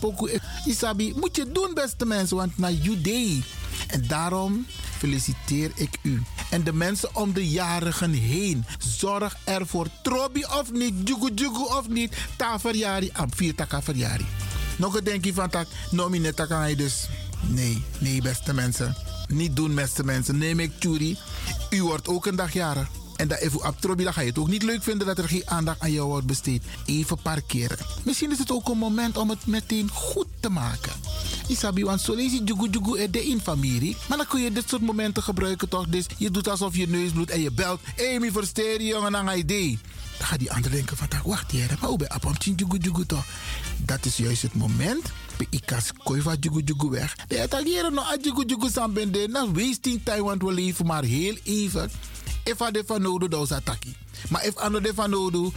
[0.00, 2.70] Pokoe, eh, Isabi, moet je doen beste mensen, want na
[3.00, 3.42] day.
[3.86, 4.66] En daarom
[4.98, 6.22] feliciteer ik u.
[6.50, 8.64] En de mensen om de jarigen heen.
[8.78, 9.86] Zorg ervoor.
[10.02, 12.16] Trobi of niet, jugu jugu of niet.
[12.36, 14.26] Ta verjari, am vier taka verjari.
[14.76, 15.66] Nog een denkje van tak,
[16.46, 17.08] kan je dus.
[17.46, 18.96] Nee, nee beste mensen.
[19.28, 20.38] Niet doen beste mensen.
[20.38, 21.18] Neem ik Tjuri.
[21.70, 22.88] U wordt ook een dag jarig.
[23.18, 25.28] En dat even op Trobi, dan ga je het ook niet leuk vinden dat er
[25.28, 26.62] geen aandacht aan jou wordt besteed.
[26.86, 27.78] Even parkeren.
[28.04, 30.92] Misschien is het ook een moment om het meteen goed te maken.
[31.48, 33.96] Isabi, want zo lees je jugu er de in familie.
[34.08, 35.88] Maar dan kun je dit soort momenten gebruiken toch?
[35.88, 37.80] Dus je doet alsof je neus bloedt en je belt.
[37.96, 39.78] Hé, mi versteer jongen, je idee.
[40.18, 43.24] Dan gaat die ander denken van, wacht hier, maar hoe ben je jugu jugu toch?
[43.76, 45.02] Dat is juist het moment.
[45.36, 47.16] Bij ikas kooi van jugu jugu weg.
[47.28, 49.28] De etagieren nog a jugu jugu sambende.
[49.28, 51.90] Na wasting time, want we leven maar heel even.
[52.44, 53.96] If de van nodig, dan is ataki.
[54.28, 55.52] Maar if ando de van nodig,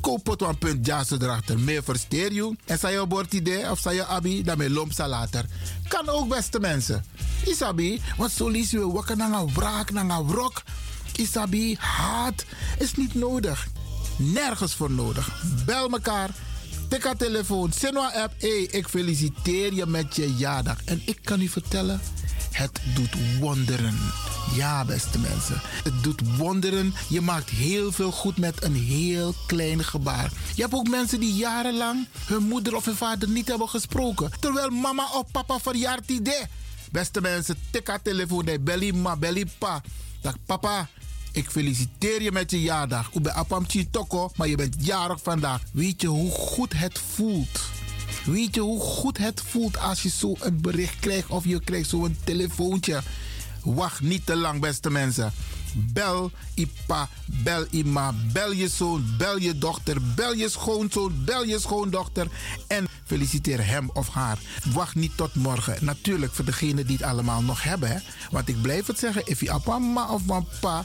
[0.00, 1.58] koop het punt jassen erachter.
[1.58, 2.56] Meer versteer je.
[2.64, 5.44] En zei je idee of zei je abi, dan met lompsa later.
[5.88, 7.04] Kan ook beste mensen.
[7.46, 10.62] Isabi, want zo lees je wakker naar een wraak, naar een wrok.
[11.16, 12.44] Isabi, haat
[12.78, 13.66] is niet nodig.
[14.16, 15.42] Nergens voor nodig.
[15.66, 16.30] Bel elkaar.
[16.88, 17.72] Tik haar telefoon.
[17.72, 18.34] Sinwa app.
[18.38, 20.84] Hey, ik feliciteer je met je jaardag.
[20.84, 22.00] En ik kan u vertellen,
[22.50, 23.98] het doet wonderen.
[24.54, 25.60] Ja, beste mensen.
[25.62, 26.94] Het doet wonderen.
[27.08, 30.32] Je maakt heel veel goed met een heel klein gebaar.
[30.54, 34.30] Je hebt ook mensen die jarenlang hun moeder of hun vader niet hebben gesproken.
[34.40, 36.42] Terwijl mama of papa verjaart idee.
[36.90, 38.48] Beste mensen, tik haar telefoon.
[38.60, 39.82] Belly ma, belly pa.
[40.20, 40.88] Dag papa,
[41.32, 43.10] ik feliciteer je met je jaardag.
[43.12, 45.62] Ik ben Apamchi Toko, maar je bent jarig vandaag.
[45.72, 47.60] Weet je hoe goed het voelt?
[48.24, 51.88] Weet je hoe goed het voelt als je zo een bericht krijgt of je krijgt
[51.88, 53.02] zo'n telefoontje?
[53.62, 55.32] Wacht niet te lang, beste mensen.
[55.74, 61.58] Bel Ipa, bel Ima, bel je zoon, bel je dochter, bel je schoonzoon, bel je
[61.58, 62.26] schoondochter
[62.66, 64.38] en feliciteer hem of haar.
[64.72, 65.84] Wacht niet tot morgen.
[65.84, 67.88] Natuurlijk voor degenen die het allemaal nog hebben.
[67.88, 67.98] Hè?
[68.30, 70.84] Want ik blijf het zeggen, if je mama of papa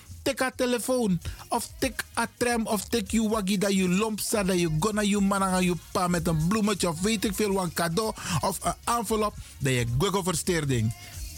[0.21, 1.19] Tik a telefoon.
[1.49, 2.67] Of tik a tram.
[2.67, 4.43] Of tik je waggie dat je lompsa.
[4.43, 6.89] Dat je gonna je man aan je pa met een bloemetje.
[6.89, 8.13] Of weet ik veel, een cadeau.
[8.39, 9.33] Of een envelop.
[9.57, 10.93] Dat je google versteerding.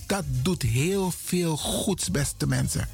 [0.08, 2.90] Dat doet heel veel goeds, beste mensen.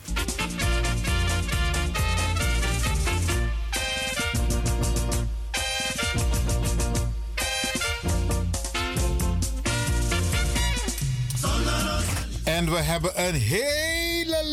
[12.43, 13.98] En we hebben een hele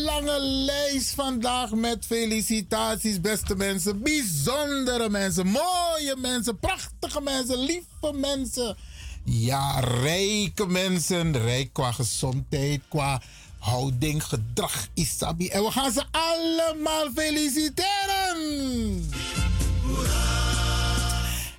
[0.07, 4.01] lange lijst vandaag met felicitaties, beste mensen.
[4.01, 8.77] Bijzondere mensen, mooie mensen, prachtige mensen, lieve mensen.
[9.23, 11.37] Ja, rijke mensen.
[11.37, 13.21] Rijk qua gezondheid, qua
[13.59, 15.47] houding, gedrag, isabi.
[15.47, 18.37] En we gaan ze allemaal feliciteren.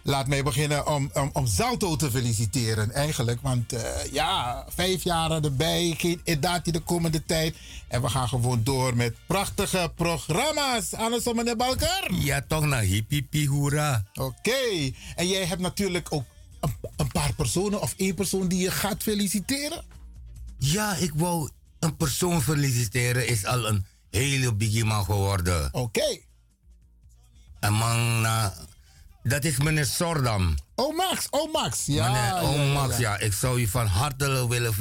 [0.09, 3.41] Laat mij beginnen om, om, om Zalto te feliciteren eigenlijk.
[3.41, 7.57] Want eh, ja, vijf jaar erbij, geen edati de komende tijd.
[7.89, 10.95] En we gaan gewoon door met prachtige programma's.
[10.95, 12.15] Anders meneer Balker?
[12.15, 14.05] Ja, toch naar hippie hoera.
[14.15, 14.93] Oké.
[15.17, 16.25] En jij hebt natuurlijk ook
[16.61, 19.85] een, een paar personen of één persoon die je gaat feliciteren.
[20.59, 23.29] Ja, ik wou een persoon feliciteren.
[23.29, 25.69] Is al een hele biggie man geworden.
[25.73, 26.19] Oké.
[27.61, 28.55] Een man na...
[29.29, 30.55] Dat is meneer Sordam.
[30.75, 31.87] Oh Max, oh Max.
[31.87, 33.13] Ja, meneer, oh Max, ja.
[33.13, 33.19] ja.
[33.19, 34.75] Ik zou je van harte willen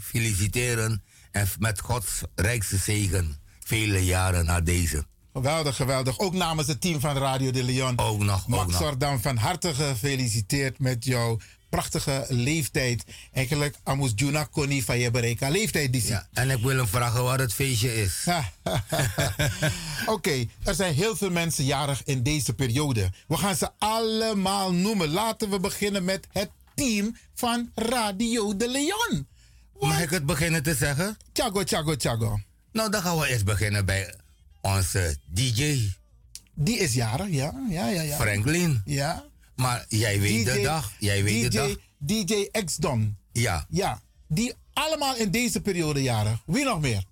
[0.00, 1.02] feliciteren.
[1.30, 3.36] En met Gods rijkste zegen.
[3.64, 5.04] Vele jaren na deze.
[5.32, 6.18] Geweldig, geweldig.
[6.18, 7.98] Ook namens het team van Radio de Leon.
[7.98, 8.80] Ook nog, ook Max nog.
[8.80, 11.38] Sordam, van harte gefeliciteerd met jouw
[11.68, 13.04] prachtige leeftijd.
[13.32, 15.92] Eigenlijk, Amus Juna Koni van je bereiken leeftijd.
[15.92, 18.24] Die Ja, en ik wil hem vragen waar het feestje is.
[20.06, 23.10] Oké, er zijn heel veel mensen jarig in deze periode.
[23.28, 25.08] We gaan ze allemaal noemen.
[25.08, 29.26] Laten we beginnen met het team van Radio de Leon.
[29.80, 31.16] Mag ik het beginnen te zeggen?
[31.32, 32.40] Tjago, tjago, tjago.
[32.72, 34.14] Nou, dan gaan we eerst beginnen bij
[34.60, 35.88] onze DJ.
[36.54, 37.52] Die is jarig, ja.
[37.70, 38.16] ja, ja, ja.
[38.16, 38.82] Franklin.
[38.84, 39.24] Ja.
[39.58, 40.92] Maar jij weet de dag.
[40.98, 41.76] Jij weet DJ, de dag.
[41.98, 43.16] DJ X-Don.
[43.32, 43.66] Ja.
[43.70, 44.00] Ja.
[44.28, 46.38] Die allemaal in deze periode jarig.
[46.46, 47.04] Wie nog meer?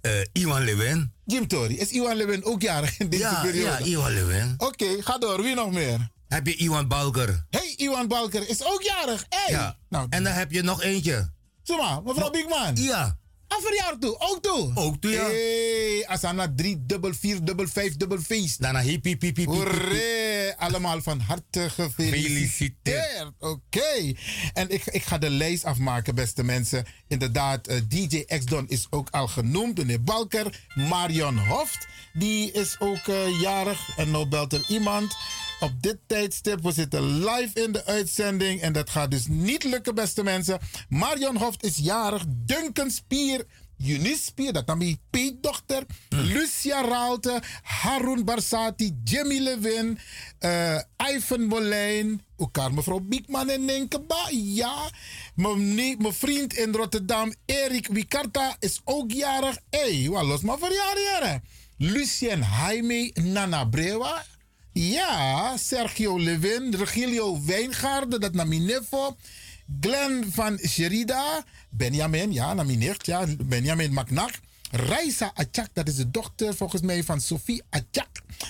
[0.00, 1.12] Eh, Iwan Lewin.
[1.24, 1.78] Jim Tori.
[1.78, 3.68] Is Iwan Lewin ook jarig in deze Ja, periode?
[3.70, 4.54] ja, Iwan Lewin.
[4.58, 5.42] Oké, ga door.
[5.42, 6.10] Wie nog meer?
[6.28, 7.46] Heb je Iwan Balker?
[7.50, 9.26] Hey, Iwan Balker is ook jarig.
[9.28, 9.52] Hey.
[9.54, 9.76] Ja.
[9.88, 11.30] Nou, En dan heb je nog eentje.
[11.66, 12.76] Maar, mevrouw Bigman.
[12.76, 13.18] Ja.
[13.48, 14.70] Een verjaardag toe, ook toe.
[14.74, 15.24] Ook toe, ja.
[15.24, 18.60] Hey, Asana 3, dubbel 4, dubbel 5, dubbel feest.
[18.60, 19.46] Daarna hippie, piep, piep.
[20.56, 23.32] Allemaal van harte gefeliciteerd.
[23.38, 24.12] Oké.
[24.52, 26.86] En ik, ik ga de lijst afmaken, beste mensen.
[27.08, 29.78] Inderdaad, eh, DJ X-Don is ook al genoemd.
[29.78, 30.64] Meneer Balker.
[30.74, 33.96] Marion Hoft, die is ook eh, jarig.
[33.96, 35.16] En nou belt er iemand.
[35.60, 38.60] Op dit tijdstip, we zitten live in de uitzending.
[38.60, 40.58] En dat gaat dus niet lukken, beste mensen.
[40.88, 42.24] Marion Hoft is jarig.
[42.28, 43.44] Duncan Spier.
[43.78, 45.86] Eunice Spier, dat nam die Piet-dochter.
[46.08, 49.98] Lucia Raalte, Harun Barsati, Jimmy Levin,
[50.38, 50.80] eh
[51.14, 52.22] Ivan Molijn.
[52.38, 54.28] Elkaar mevrouw Biekman en Nenkeba.
[54.30, 54.90] Ja.
[55.34, 59.58] Mijn mijn vriend in Rotterdam, Erik Wikarta, is ook jarig.
[59.70, 61.40] Hé, hey, wat los maar verjaardag.
[61.78, 64.24] Lucien Jaime Nana Brewa.
[64.72, 69.16] Ja, Sergio Levin, Regilio Wijngaarden, dat nam Minevo.
[69.80, 74.30] Glenn van Sherida, Benjamin, ja, naar mijn nicht, ja, Benjamin Maknak.
[74.70, 78.08] Raisa Achak, dat is de dochter volgens mij van Sophie Achak.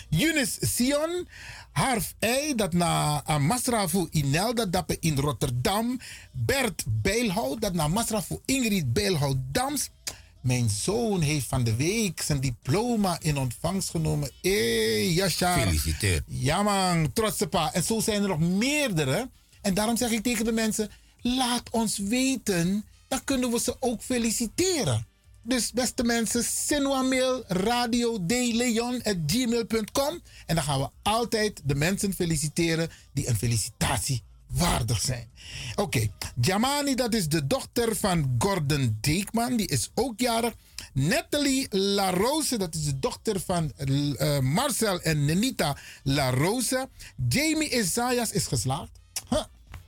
[0.09, 1.29] Yunis Sion,
[1.73, 6.01] Harf Ei, dat na Masrafu Inel, dat dappen in Rotterdam.
[6.33, 9.91] Bert Bijlhout, dat na Masrafu Ingrid Bijlhout Dams.
[10.41, 14.31] Mijn zoon heeft van de week zijn diploma in ontvangst genomen.
[14.43, 14.51] Hé,
[15.15, 15.59] Yashar.
[15.59, 16.25] Gefeliciteerd.
[16.27, 17.73] Ja man, trotse pa.
[17.73, 19.31] En zo zijn er nog meerdere.
[19.63, 20.91] En daarom zeg ik tegen de mensen,
[21.35, 22.85] laat ons weten.
[23.09, 25.07] Dan kunnen we ze ook feliciteren.
[25.43, 28.19] Dus beste mensen, Sinwa mail radio
[29.27, 35.31] gmail.com En dan gaan we altijd de mensen feliciteren die een felicitatie waardig zijn.
[35.75, 36.09] Oké,
[36.41, 39.57] Jamani, dat is de dochter van Gordon Deekman.
[39.57, 40.55] Die is ook jarig.
[40.93, 46.89] Nathalie La Rose, dat is de dochter van eh, Marcel en Nenita La Rose.
[47.29, 49.01] Jamie Isaias is geslaagd.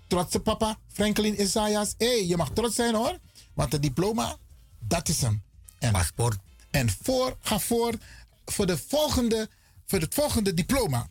[0.09, 1.95] Trotse papa, Franklin Isaias.
[1.99, 3.19] Hé, hey, je mag trots zijn hoor.
[3.55, 4.37] Want het diploma,
[4.79, 5.43] dat is hem.
[5.79, 6.37] En, Paspoort.
[6.71, 7.95] En voor, ga voor,
[8.45, 9.49] voor, de volgende,
[9.87, 11.09] voor het volgende diploma.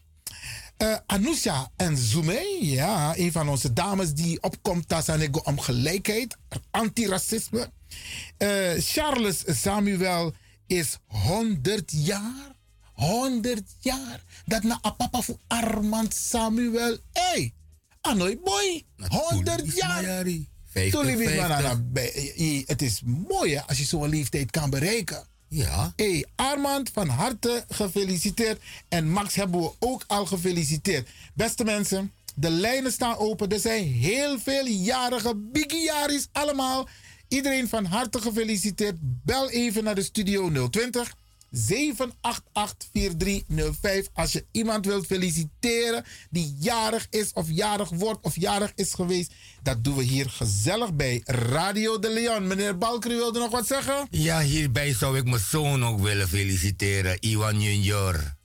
[1.05, 6.37] Anusha en Zume, ja, een van onze dames die opkomt Tasanego om gelijkheid,
[6.71, 7.71] antiracisme.
[8.37, 10.33] Eh Charles Samuel
[10.67, 12.55] is 100 jaar.
[12.93, 14.23] 100 jaar.
[14.45, 16.97] Dat na papa voor Armand Samuel.
[17.11, 17.53] Hey,
[18.07, 18.83] Anoy boy.
[19.07, 20.23] 100 jaar.
[20.91, 21.61] Toen liep ik maar 50.
[21.61, 25.23] naar- bij- Het is mooi hè, als je zo'n leeftijd kan bereiken.
[25.47, 25.93] Ja.
[25.95, 28.61] Hey, Armand, van harte gefeliciteerd.
[28.89, 31.09] En Max hebben we ook al gefeliciteerd.
[31.33, 33.49] Beste mensen, de lijnen staan open.
[33.49, 36.87] Er zijn heel veel jarige biggie-jaris allemaal.
[37.27, 38.95] Iedereen van harte gefeliciteerd.
[38.99, 41.15] Bel even naar de studio 020
[41.51, 41.57] 788-4305
[44.13, 49.33] als je iemand wilt feliciteren die jarig is of jarig wordt of jarig is geweest.
[49.61, 52.47] Dat doen we hier gezellig bij Radio de Leon.
[52.47, 54.07] Meneer Balker, u wilde nog wat zeggen?
[54.09, 58.35] Ja, hierbij zou ik mijn zoon ook willen feliciteren, Iwan Junior.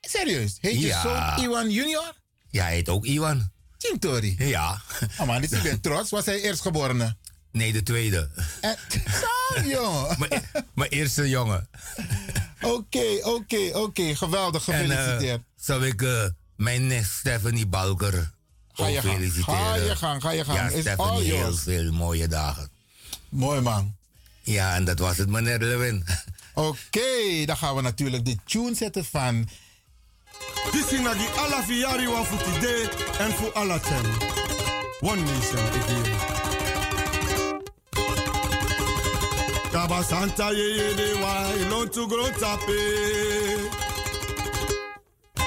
[0.00, 0.56] Serieus?
[0.60, 2.12] Heet je zoon Iwan Junior?
[2.50, 3.50] Ja, hij heet ook Iwan.
[3.78, 4.34] Tim Tori?
[4.38, 4.82] Ja.
[5.18, 6.10] Oh man, dus ik ben trots.
[6.10, 7.16] Was hij eerstgeborene?
[7.52, 8.30] Nee, de tweede.
[9.64, 10.16] Jongen.
[10.74, 11.68] mijn eerste jongen.
[12.72, 14.14] Oké, oké, oké.
[14.16, 15.38] Geweldig, En gefeliciteerd.
[15.40, 16.24] eh, zou ik eh,
[16.56, 18.30] mijn nicht Stephanie Balker
[18.72, 19.14] Ga je gang.
[19.14, 19.58] feliciteren.
[19.60, 20.58] Ga je gang, ga je gang.
[20.58, 21.62] Ja, Is all Stephanie, heel yours.
[21.62, 22.70] veel mooie dagen.
[23.28, 23.94] Mooi man.
[24.42, 26.04] Ja, en dat was het, meneer Lewin.
[26.54, 29.48] Oké, dan gaan we natuurlijk de tune zetten van...
[30.70, 32.88] This is die alla fiari wa voor today
[33.18, 34.04] en voor alla ten.
[35.00, 36.47] One nation again.
[39.86, 42.80] Santa ye ye de wa ilon to grow tape.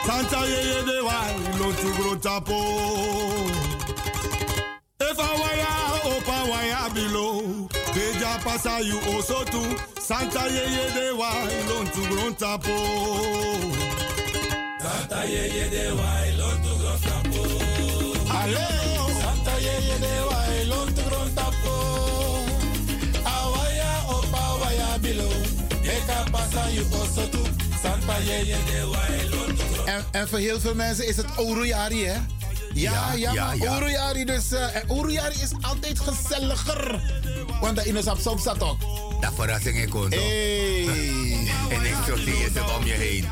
[0.05, 1.17] Santa ye ye de wa
[1.53, 2.59] ilon to grow tapo.
[5.01, 9.75] I wire open wire below, Beja pasa you also too.
[9.99, 11.29] Santa ye ye de wa
[11.59, 12.77] ilon to grow tapo.
[14.79, 17.41] Santa ye ye de wa ilon to grow tapo.
[18.31, 18.67] Hallo,
[19.21, 20.50] Santa Yeye de Wailon
[29.85, 32.17] en, en voor heel veel mensen is het Orojari, hè?
[32.73, 33.75] Ja, ja, Ja, ja.
[33.75, 34.51] Orojari dus.
[34.51, 37.01] eh, en Orojari is altijd gezelliger.
[37.61, 38.79] Want dat in de sap zat ook.
[39.21, 39.93] Dat verrassing?
[40.09, 40.85] Hey.
[41.75, 43.25] en ik zo zie je ze om je heen.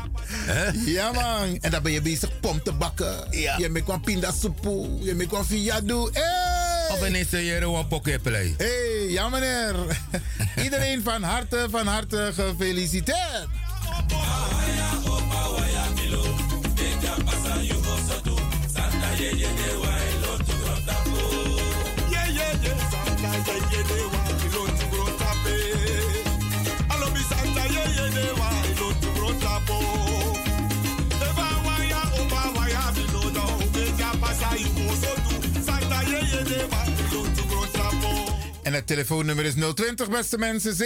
[0.86, 3.14] Ja man, en dan ben je bezig pom te bakken.
[3.30, 3.54] Ja.
[3.58, 6.08] Je maakt kwam pindasoepoe, je maakt kwam fiadu.
[6.12, 6.96] Hey!
[6.96, 8.54] Of ineens zie je een pokkeplay.
[8.56, 9.74] Hey, ja meneer.
[10.64, 13.48] Iedereen van harte, van harte gefeliciteerd.
[22.10, 22.40] Yeah, yeah,
[36.48, 36.89] yeah.
[38.70, 40.76] En het telefoonnummer is 020, beste mensen, 7884305.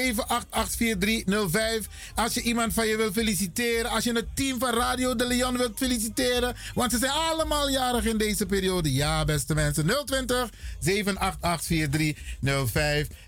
[2.14, 5.56] Als je iemand van je wilt feliciteren, als je het team van Radio de Leon
[5.56, 8.92] wilt feliciteren, want ze zijn allemaal jarig in deze periode.
[8.92, 10.86] Ja, beste mensen, 020 7884305.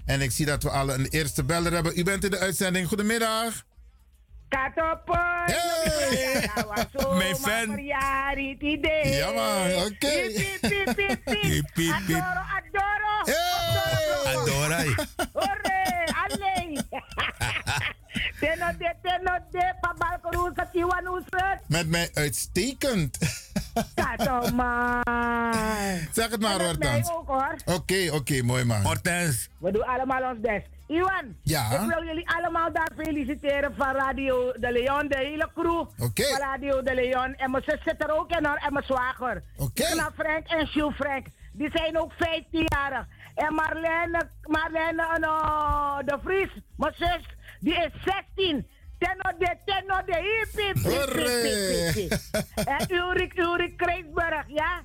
[0.05, 1.99] En ik zie dat we al een eerste beller hebben.
[1.99, 2.89] U bent in de uitzending.
[2.89, 3.65] Goedemiddag.
[4.49, 5.15] Katopo.
[5.47, 6.51] Hey.
[7.19, 7.83] Mijn fan.
[7.83, 10.17] Ja, man, oké.
[11.41, 11.71] Hip.
[11.95, 13.15] Adoro, adoro.
[14.25, 14.95] Adorai.
[15.33, 16.85] Ore, alleen.
[18.41, 21.59] Teno de, teno de, pabalko sa tiwan usat.
[21.67, 23.19] Met mij uitstekend.
[23.95, 25.03] Kato, man.
[26.13, 27.11] Zeg het maar, Hortens.
[27.65, 28.83] Oké, oké, mooi man.
[28.83, 29.49] Hortens.
[29.59, 30.76] We doen allemaal ons best.
[30.87, 31.70] Iwan, Ja?
[31.70, 36.82] ik wil jullie allemaal daar feliciteren van Radio de Leon, de hele crew van Radio
[36.82, 37.34] de Leon.
[37.34, 39.43] En mijn zus zit er ook in hoor, en mijn zwager.
[39.57, 39.84] Oké.
[40.16, 41.26] Frank en Jules Frank.
[41.53, 43.07] Die zijn ook 15-jarig.
[43.34, 47.26] En Marlene, Marlene uh, de Vries, mijn zus,
[47.61, 47.91] die is
[48.37, 48.66] 16.
[48.99, 50.76] Tenno de, tenno de, hip, hip,
[51.95, 52.20] hip.
[52.66, 54.82] En Ulrik, Ulrik Kreisberg, ja?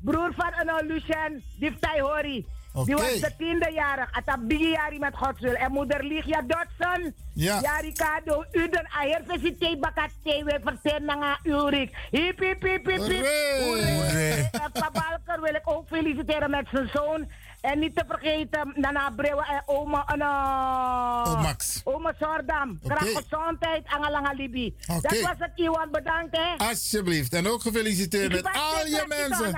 [0.00, 2.46] Broer van uh, Lucien, die Hori.
[2.82, 3.02] Die Oké.
[3.02, 4.98] was de tiende jarig.
[4.98, 5.52] Met Gods wil.
[5.54, 7.14] En moeder Ligia Dodson.
[7.34, 7.60] Ja.
[7.60, 8.44] Ja, Ricardo.
[8.52, 11.96] Uden aher visite bakat tewe vertellen naar Ulrik.
[12.10, 12.98] Hip, hip, hip, hip, hip.
[12.98, 13.62] Hoeré.
[13.62, 14.48] Hoeré.
[14.52, 17.28] En Pa Balker wil ik ook feliciteren met zijn zoon.
[17.64, 21.80] En niet te vergeten, Nana Brewa en oma, uh, Oh, Max.
[21.84, 22.78] oma Sordam.
[22.82, 22.94] Oké.
[22.94, 24.74] Graag gezondheid, Angalanga Libi.
[24.86, 25.00] Oké.
[25.08, 25.88] Dat was het, Iwan.
[25.90, 26.66] Bedankt, hè.
[26.68, 27.32] Alsjeblieft.
[27.34, 29.54] En ook gefeliciteerd met al je mensen.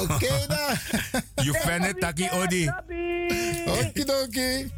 [0.00, 0.76] Oké dan.
[1.44, 2.70] You fan it, Taki Odi.
[3.66, 4.70] Okidoki.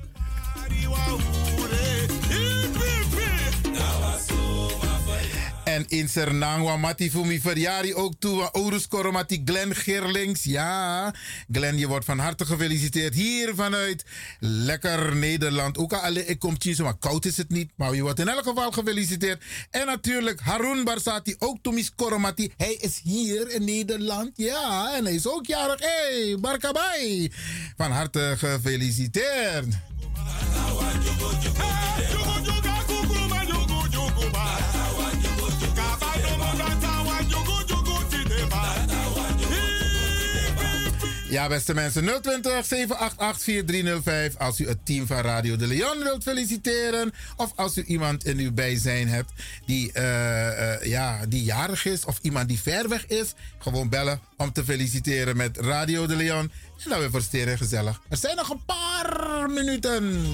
[5.72, 10.44] En in Sernang, wa Mati Fumi verjari ook toe, Orus Koromati Glenn Gerlings.
[10.44, 11.14] Ja,
[11.52, 14.04] Glenn, je wordt van harte gefeliciteerd hier vanuit
[14.40, 15.78] lekker Nederland.
[15.78, 17.70] Ook al ik kom tien, maar koud is het niet.
[17.76, 19.42] Maar je wordt in elk geval gefeliciteerd.
[19.70, 22.52] En natuurlijk Harun Barsati, ook Tomis Koromati.
[22.56, 24.30] Hij is hier in Nederland.
[24.34, 25.80] Ja, en hij is ook jarig.
[25.80, 27.32] Hey, Barkabai.
[27.76, 29.66] Van harte gefeliciteerd.
[41.32, 44.38] Ja, beste mensen, 020 788 4305.
[44.38, 47.12] Als u het team van Radio de Leon wilt feliciteren.
[47.36, 49.32] Of als u iemand in uw bijzijn hebt
[49.66, 52.04] die, eh, eh, ja, die jarig is.
[52.04, 53.34] Of iemand die ver weg is.
[53.58, 56.50] Gewoon bellen om te feliciteren met Radio de Leon.
[56.84, 58.00] En dan weer versteren gezellig.
[58.08, 60.26] Er zijn nog een paar minuten.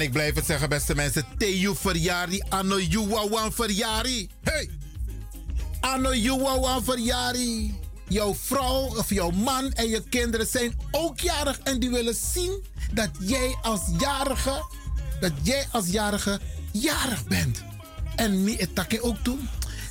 [0.00, 1.24] En ik blijf het zeggen, beste mensen.
[1.38, 4.28] Theo verjari, anno juwawan verjari.
[4.42, 4.70] Hey!
[5.80, 7.74] Anno juwawan verjari.
[8.08, 11.58] Jouw vrouw of jouw man en je kinderen zijn ook jarig.
[11.58, 14.64] En die willen zien dat jij als jarige,
[15.20, 16.40] dat jij als jarige
[16.72, 17.62] jarig bent.
[18.16, 19.48] En mi etake ook doen.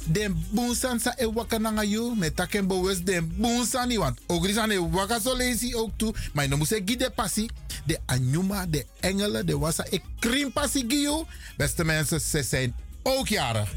[0.10, 2.16] Den boonsan sa e waka nanga you.
[2.16, 6.14] Met taken bewust den boonsan is aan e waka lazy ook toe.
[6.34, 7.49] Maar je moet zeggen de passie.
[7.86, 11.26] De anjuma, de engelen, de wasa e krim passie giyo.
[11.57, 13.70] Beste mensen, ze zijn ook jarig.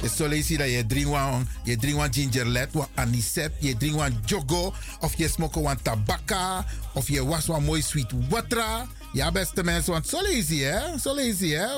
[0.00, 1.18] Dus zo lees je dat je drinkt
[1.64, 7.24] je drinkt gingerlet, wan anisette, je drinkt jogo, of je smokt wan tabaka, of je
[7.24, 8.86] was mooi sweet water.
[9.12, 10.98] Ja, beste mensen, want zo lees je, hè?
[10.98, 11.76] Zo lees je, hè?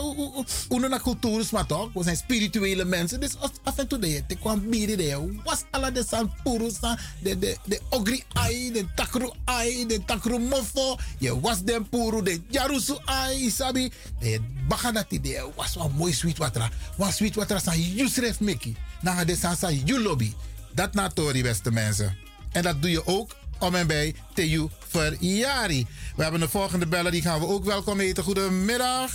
[0.68, 1.93] Hoe naar cultuur maar toch?
[1.93, 6.05] We zijn spirituele mensen, dus af en toe de kwam bieden de was alle de
[6.09, 6.78] san purus,
[7.22, 12.22] de, de, de ogri ai, de takru ai, de takru mofo, je was den puru,
[12.22, 16.70] de jarusu ai, isabi, de bagadati de was wel mooi sweet water.
[16.97, 20.35] Was sweet water san yusref meki, na de san san yulobi.
[20.72, 22.16] Dat na tori, beste mensen.
[22.53, 25.86] En dat doe je ook om en bij Teju Verjari.
[26.16, 28.24] We hebben de volgende beller, die gaan we ook welkom heten.
[28.24, 29.10] Goedemiddag.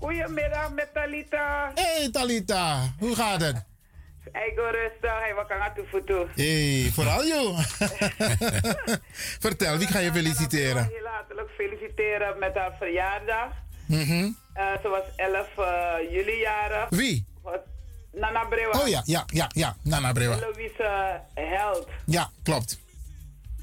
[0.00, 1.72] Goedemiddag met Talita.
[1.74, 3.64] Hey Talita, hoe gaat het?
[4.24, 6.28] Ik go rustig, hij wat kan aan toe voeten.
[6.34, 7.58] Hey, vooral joh.
[9.44, 10.88] Vertel, wie ga je feliciteren?
[10.92, 13.48] Heel hartelijk feliciteren met haar verjaardag.
[13.86, 14.30] Mhm.
[14.54, 16.86] Eh, ze was 11 eh, juli jarig.
[16.88, 17.26] Wie?
[18.12, 18.80] Nana Brewa.
[18.80, 19.76] Oh ja, ja, ja, ja.
[19.82, 20.36] Nana Brewa.
[20.36, 21.88] Louise Held.
[22.04, 22.82] Ja, klopt.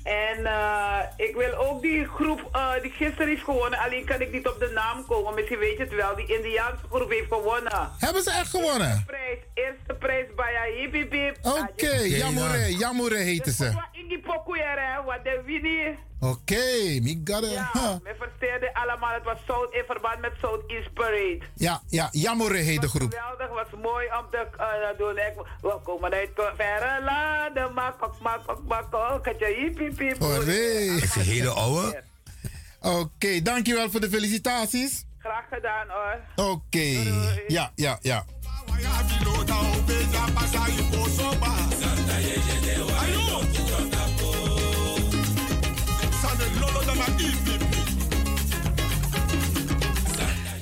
[0.04, 4.32] En eh, ik wil ook die groep eh, die gisteren heeft gewonnen, alleen kan ik
[4.32, 5.34] niet op de naam komen.
[5.36, 7.92] Misschien weet je het wel, die Indiaanse groep heeft gewonnen.
[7.98, 9.04] Hebben ze echt gewonnen?
[9.06, 11.38] Prijs, eerste prijs bij Hip Hip Hip.
[11.42, 13.72] Oké, Jamure, Jamure heten ze.
[13.74, 15.98] Wat in die pokoe hè, wat de Winnie.
[16.22, 17.52] Oké, mi got it.
[17.52, 17.96] Ja, Huh.
[18.04, 19.14] we versteerden allemaal.
[19.14, 21.40] Het was South in verband met South East Parade.
[21.56, 23.14] Ja, ja, Jamure heet de groep.
[23.14, 25.18] Geweldig, was mooi om te eh, doen.
[25.18, 29.24] Ik, we komen uit verre landen, makok, makok, makok.
[29.24, 30.20] Katje, hiep, hiep, hiep.
[30.20, 30.88] Hooray.
[30.98, 32.04] Is een hele oude.
[32.82, 35.06] Oké, dankjewel voor de felicitaties.
[35.18, 36.46] Graag gedaan hoor.
[36.50, 37.04] Oké,
[37.48, 38.26] ja, ja, ja.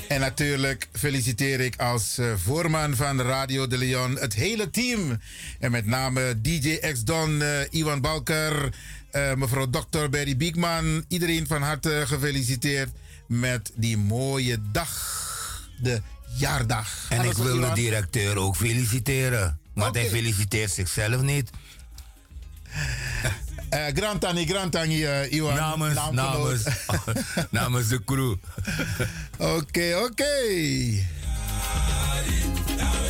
[0.09, 5.19] En natuurlijk feliciteer ik als eh, voorman van Radio de Leon het hele team.
[5.59, 8.73] En met name DJ X-Don, eh, Iwan Balker,
[9.11, 10.09] eh, mevrouw Dr.
[10.09, 11.05] Berry Biekman.
[11.07, 12.89] Iedereen van harte gefeliciteerd
[13.27, 15.17] met die mooie dag.
[15.81, 16.01] De
[16.37, 17.05] jaardag.
[17.09, 19.59] En ik Alles wil de directeur ook feliciteren.
[19.73, 21.49] Want hij feliciteert zichzelf niet.
[23.69, 25.55] Eh Grantani, Grantani, eh, Iwan.
[25.55, 26.63] Namens, namens,
[27.51, 28.35] namens de crew.
[29.37, 30.33] Oké, oké.
[31.77, 33.08] Bari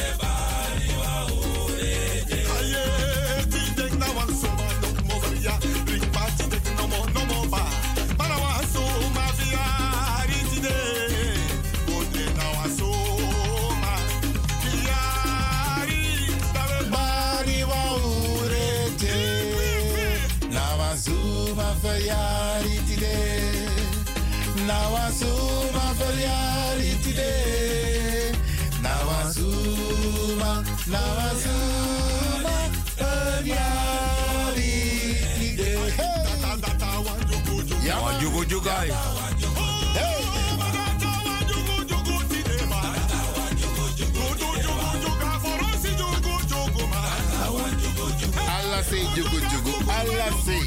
[38.19, 38.91] Jugo jugai.
[48.47, 50.61] Allah say jugu jugu, Allah say.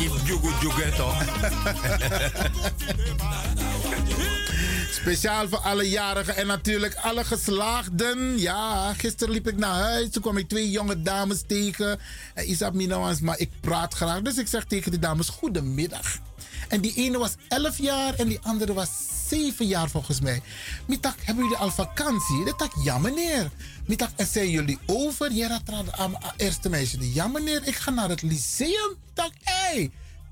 [0.00, 1.08] If jugu jugeto.
[5.00, 8.38] Speciaal voor alle jarigen en natuurlijk alle geslaagden.
[8.38, 10.10] Ja, gisteren liep ik naar huis.
[10.10, 11.98] Toen kwam ik twee jonge dames tegen.
[12.34, 14.20] En Isab Minawans, maar ik praat graag.
[14.22, 16.18] Dus ik zeg tegen die dames, goedemiddag.
[16.68, 18.88] En die ene was 11 jaar en die andere was
[19.28, 20.42] zeven jaar volgens mij.
[20.86, 22.44] Mitak, hebben jullie al vakantie?
[22.44, 23.50] Dat tak, ja meneer.
[23.86, 25.32] Mitak, en zijn jullie over?
[25.32, 27.12] Ja, dat aan eerste meisje.
[27.12, 28.96] Ja meneer, ik ga naar het lyceum.
[29.08, 29.90] Mitak, hé, hey,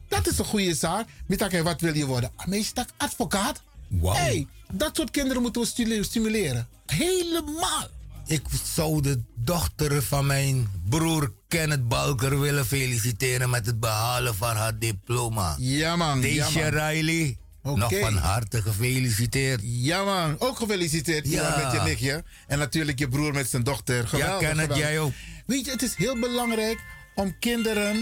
[0.08, 1.08] dat is een goede zaak.
[1.26, 2.30] Mitak, wat wil je worden?
[2.36, 3.62] Ah, Meisje, advocaat.
[4.02, 6.68] Hey, dat soort kinderen moeten we stimuleren.
[6.86, 7.88] Helemaal.
[8.26, 14.56] Ik zou de dochter van mijn broer Kenneth Balker willen feliciteren met het behalen van
[14.56, 15.56] haar diploma.
[15.58, 16.68] Ja man, ja, Deze man.
[16.68, 19.60] Riley, nog van harte gefeliciteerd.
[19.64, 21.62] Ja man, ook gefeliciteerd Ja.
[21.62, 22.24] Met je nichtje.
[22.46, 24.08] En natuurlijk je broer met zijn dochter.
[24.08, 24.78] Geweldig, Kenneth, geweldig.
[24.78, 25.12] jij ook.
[25.46, 26.78] Weet je, het is heel belangrijk
[27.14, 27.96] om kinderen,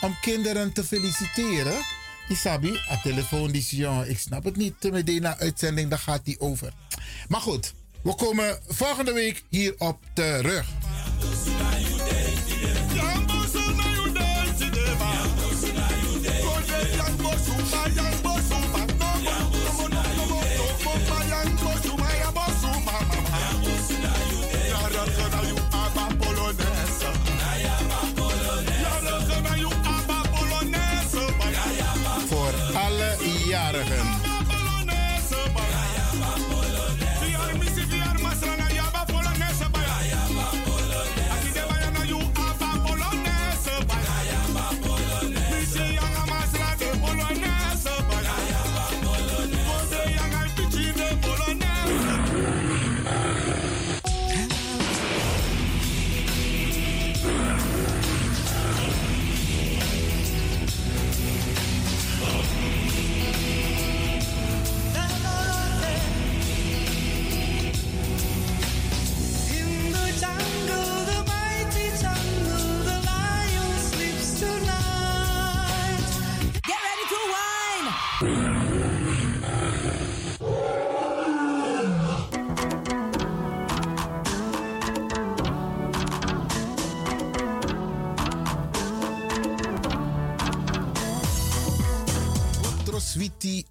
[0.00, 1.78] om kinderen te feliciteren.
[2.30, 3.62] Isabi, a telefoon die
[4.06, 4.90] ik snap het niet.
[4.90, 6.72] Meteen na uitzending, daar gaat die over.
[7.28, 10.66] Maar goed, we komen volgende week hierop terug.
[33.50, 34.29] Jarigen.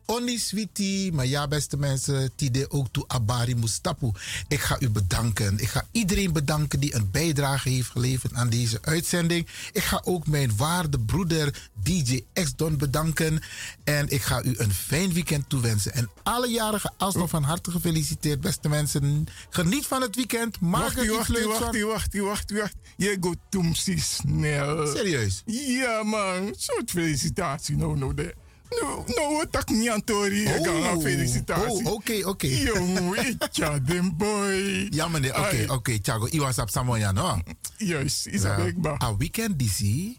[0.05, 1.13] Oni sweetie.
[1.13, 4.11] Maar ja, beste mensen, tide ook toe abari mustapu.
[4.47, 5.59] Ik ga u bedanken.
[5.59, 9.47] Ik ga iedereen bedanken die een bijdrage heeft geleverd aan deze uitzending.
[9.71, 13.41] Ik ga ook mijn waarde broeder DJ X-Don bedanken.
[13.84, 15.93] En ik ga u een fijn weekend toewensen.
[15.93, 19.27] En alle jarigen alsnog van harte gefeliciteerd, beste mensen.
[19.49, 20.59] Geniet van het weekend.
[20.59, 21.88] Maak Wacht, er iets wacht, leuks wacht, van.
[21.88, 22.75] wacht, wacht, wacht.
[22.97, 24.88] Je gaat toemsie snel.
[24.88, 25.41] Serieus?
[25.45, 26.53] Ja, man.
[26.57, 27.75] Zo'n felicitatie.
[27.75, 28.36] Nou, nou, de.
[28.70, 30.43] Nou, nou, wat ik niet aan Tori.
[30.43, 31.86] Ik ga een felicitatie.
[31.86, 32.47] Oh, oké, oké.
[32.47, 34.88] Jongen, ik ja, den boy.
[34.89, 35.38] Ja, meneer.
[35.38, 35.70] Oké, Ai.
[35.70, 35.99] oké.
[35.99, 37.41] Thiago, Iwan Sap Samoya, no?
[37.78, 38.97] Juist, Isabel Ba.
[39.03, 40.17] A weekend disi,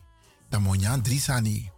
[0.49, 1.71] dan moet je Drisani.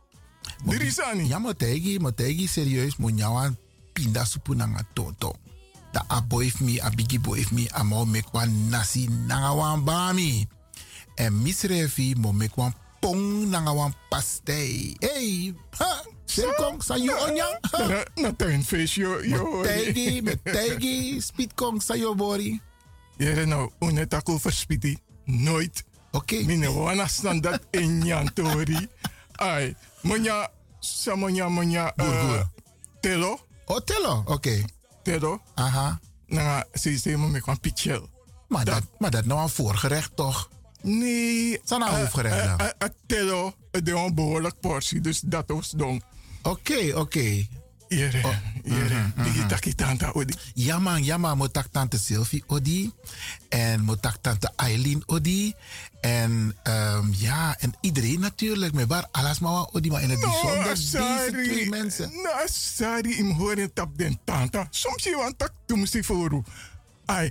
[0.65, 1.29] Drisani?
[1.29, 3.57] Ja, maar tegi, maar tegi serieus, moet je aan
[3.93, 5.35] pinda supu nanga toto.
[5.93, 9.09] Da a boy heeft me, a bigi boy heeft me, a mo mek wan nasi
[9.09, 10.47] nanga wan bami.
[11.15, 14.97] En misrefi mo mek wan pong nanga wan pastei.
[14.99, 17.57] Hey, ha, Sirkong, sa you onyang?
[18.17, 19.21] Na, tuinfeest, yo.
[19.21, 22.61] Met tegi, met tegi, speedkong, sa yo bori.
[23.21, 24.97] Jere nou, unet ako verspiti.
[25.25, 25.85] Nooit.
[26.13, 26.35] Oké.
[26.35, 26.45] Okay.
[26.45, 28.89] Mine wana standaard in jan tori.
[29.33, 30.49] Ai, monya,
[30.81, 31.93] sa monya monya.
[31.97, 32.43] Uh,
[33.01, 33.39] telo.
[33.65, 34.65] Oh, telo, oké.
[35.03, 35.41] Telo.
[35.55, 36.01] Aha.
[36.27, 38.09] Na, ze ze mo me kwam pichel.
[38.49, 40.51] Maar dat, maar dat nou een voorgerecht toch?
[40.83, 41.61] Nee.
[41.65, 42.61] Zijn nou hoofdgerecht dan?
[42.61, 46.03] Uh, uh, telo, is een behoorlijk portie, dus dat was dan.
[46.43, 47.47] Oké, oké.
[47.89, 50.35] Jere, jere, digi taki tanta odi.
[50.55, 52.93] Ja man, ja man, moet tak tante Sylvie odi.
[53.49, 55.55] En moet tak tante Eileen odi.
[56.01, 58.73] En um, ja, en iedereen natuurlijk.
[58.73, 59.91] Met waar alles maar wat odi.
[59.91, 62.11] Maar in het bijzonder deze twee mensen.
[62.23, 64.67] Nou, sorry, im horen tap den tanta.
[64.71, 66.43] Soms je want tak toen moest voor.
[67.05, 67.31] Ai,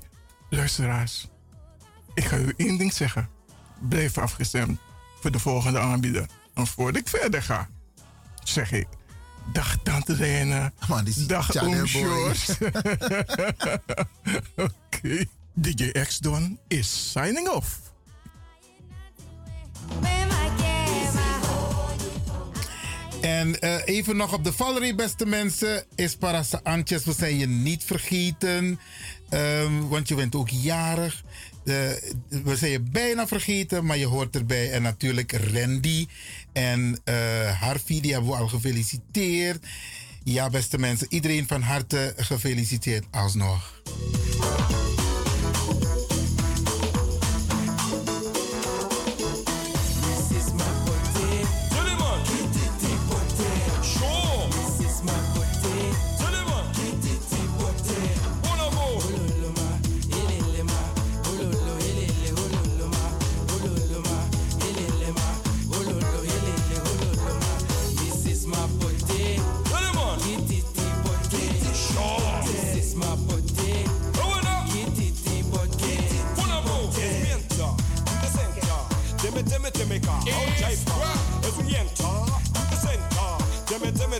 [0.50, 1.28] luisteraars.
[2.14, 3.30] Ik ga u één ding zeggen.
[3.90, 4.80] Blijf afgestemd
[5.22, 6.26] voor de volgende aanbieder.
[6.54, 7.70] En voordat ik verder ga,
[8.44, 8.88] zeg ik.
[9.52, 10.72] Dag Tante Lene.
[11.28, 11.86] Dag Oom.
[14.56, 15.26] Oké.
[15.54, 17.80] DJ X-Don is signing off.
[23.22, 25.84] En uh, even nog op de valerie, beste mensen.
[25.96, 28.80] Is Parasa Antjes, we zijn je niet vergeten.
[29.30, 31.24] Um, want je bent ook jarig.
[31.64, 31.76] Uh,
[32.44, 34.72] we zijn je bijna vergeten, maar je hoort erbij.
[34.72, 36.08] En natuurlijk Randy
[36.54, 39.66] en uh, Harvey, die hebben we al gefeliciteerd.
[40.24, 43.82] Ja, beste mensen, iedereen van harte gefeliciteerd alsnog.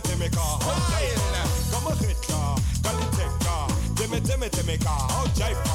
[0.00, 1.20] timmy car, oh, hot jail.
[1.70, 5.71] Come a hit car, come take car, timmy timmy timmy car, hot jail.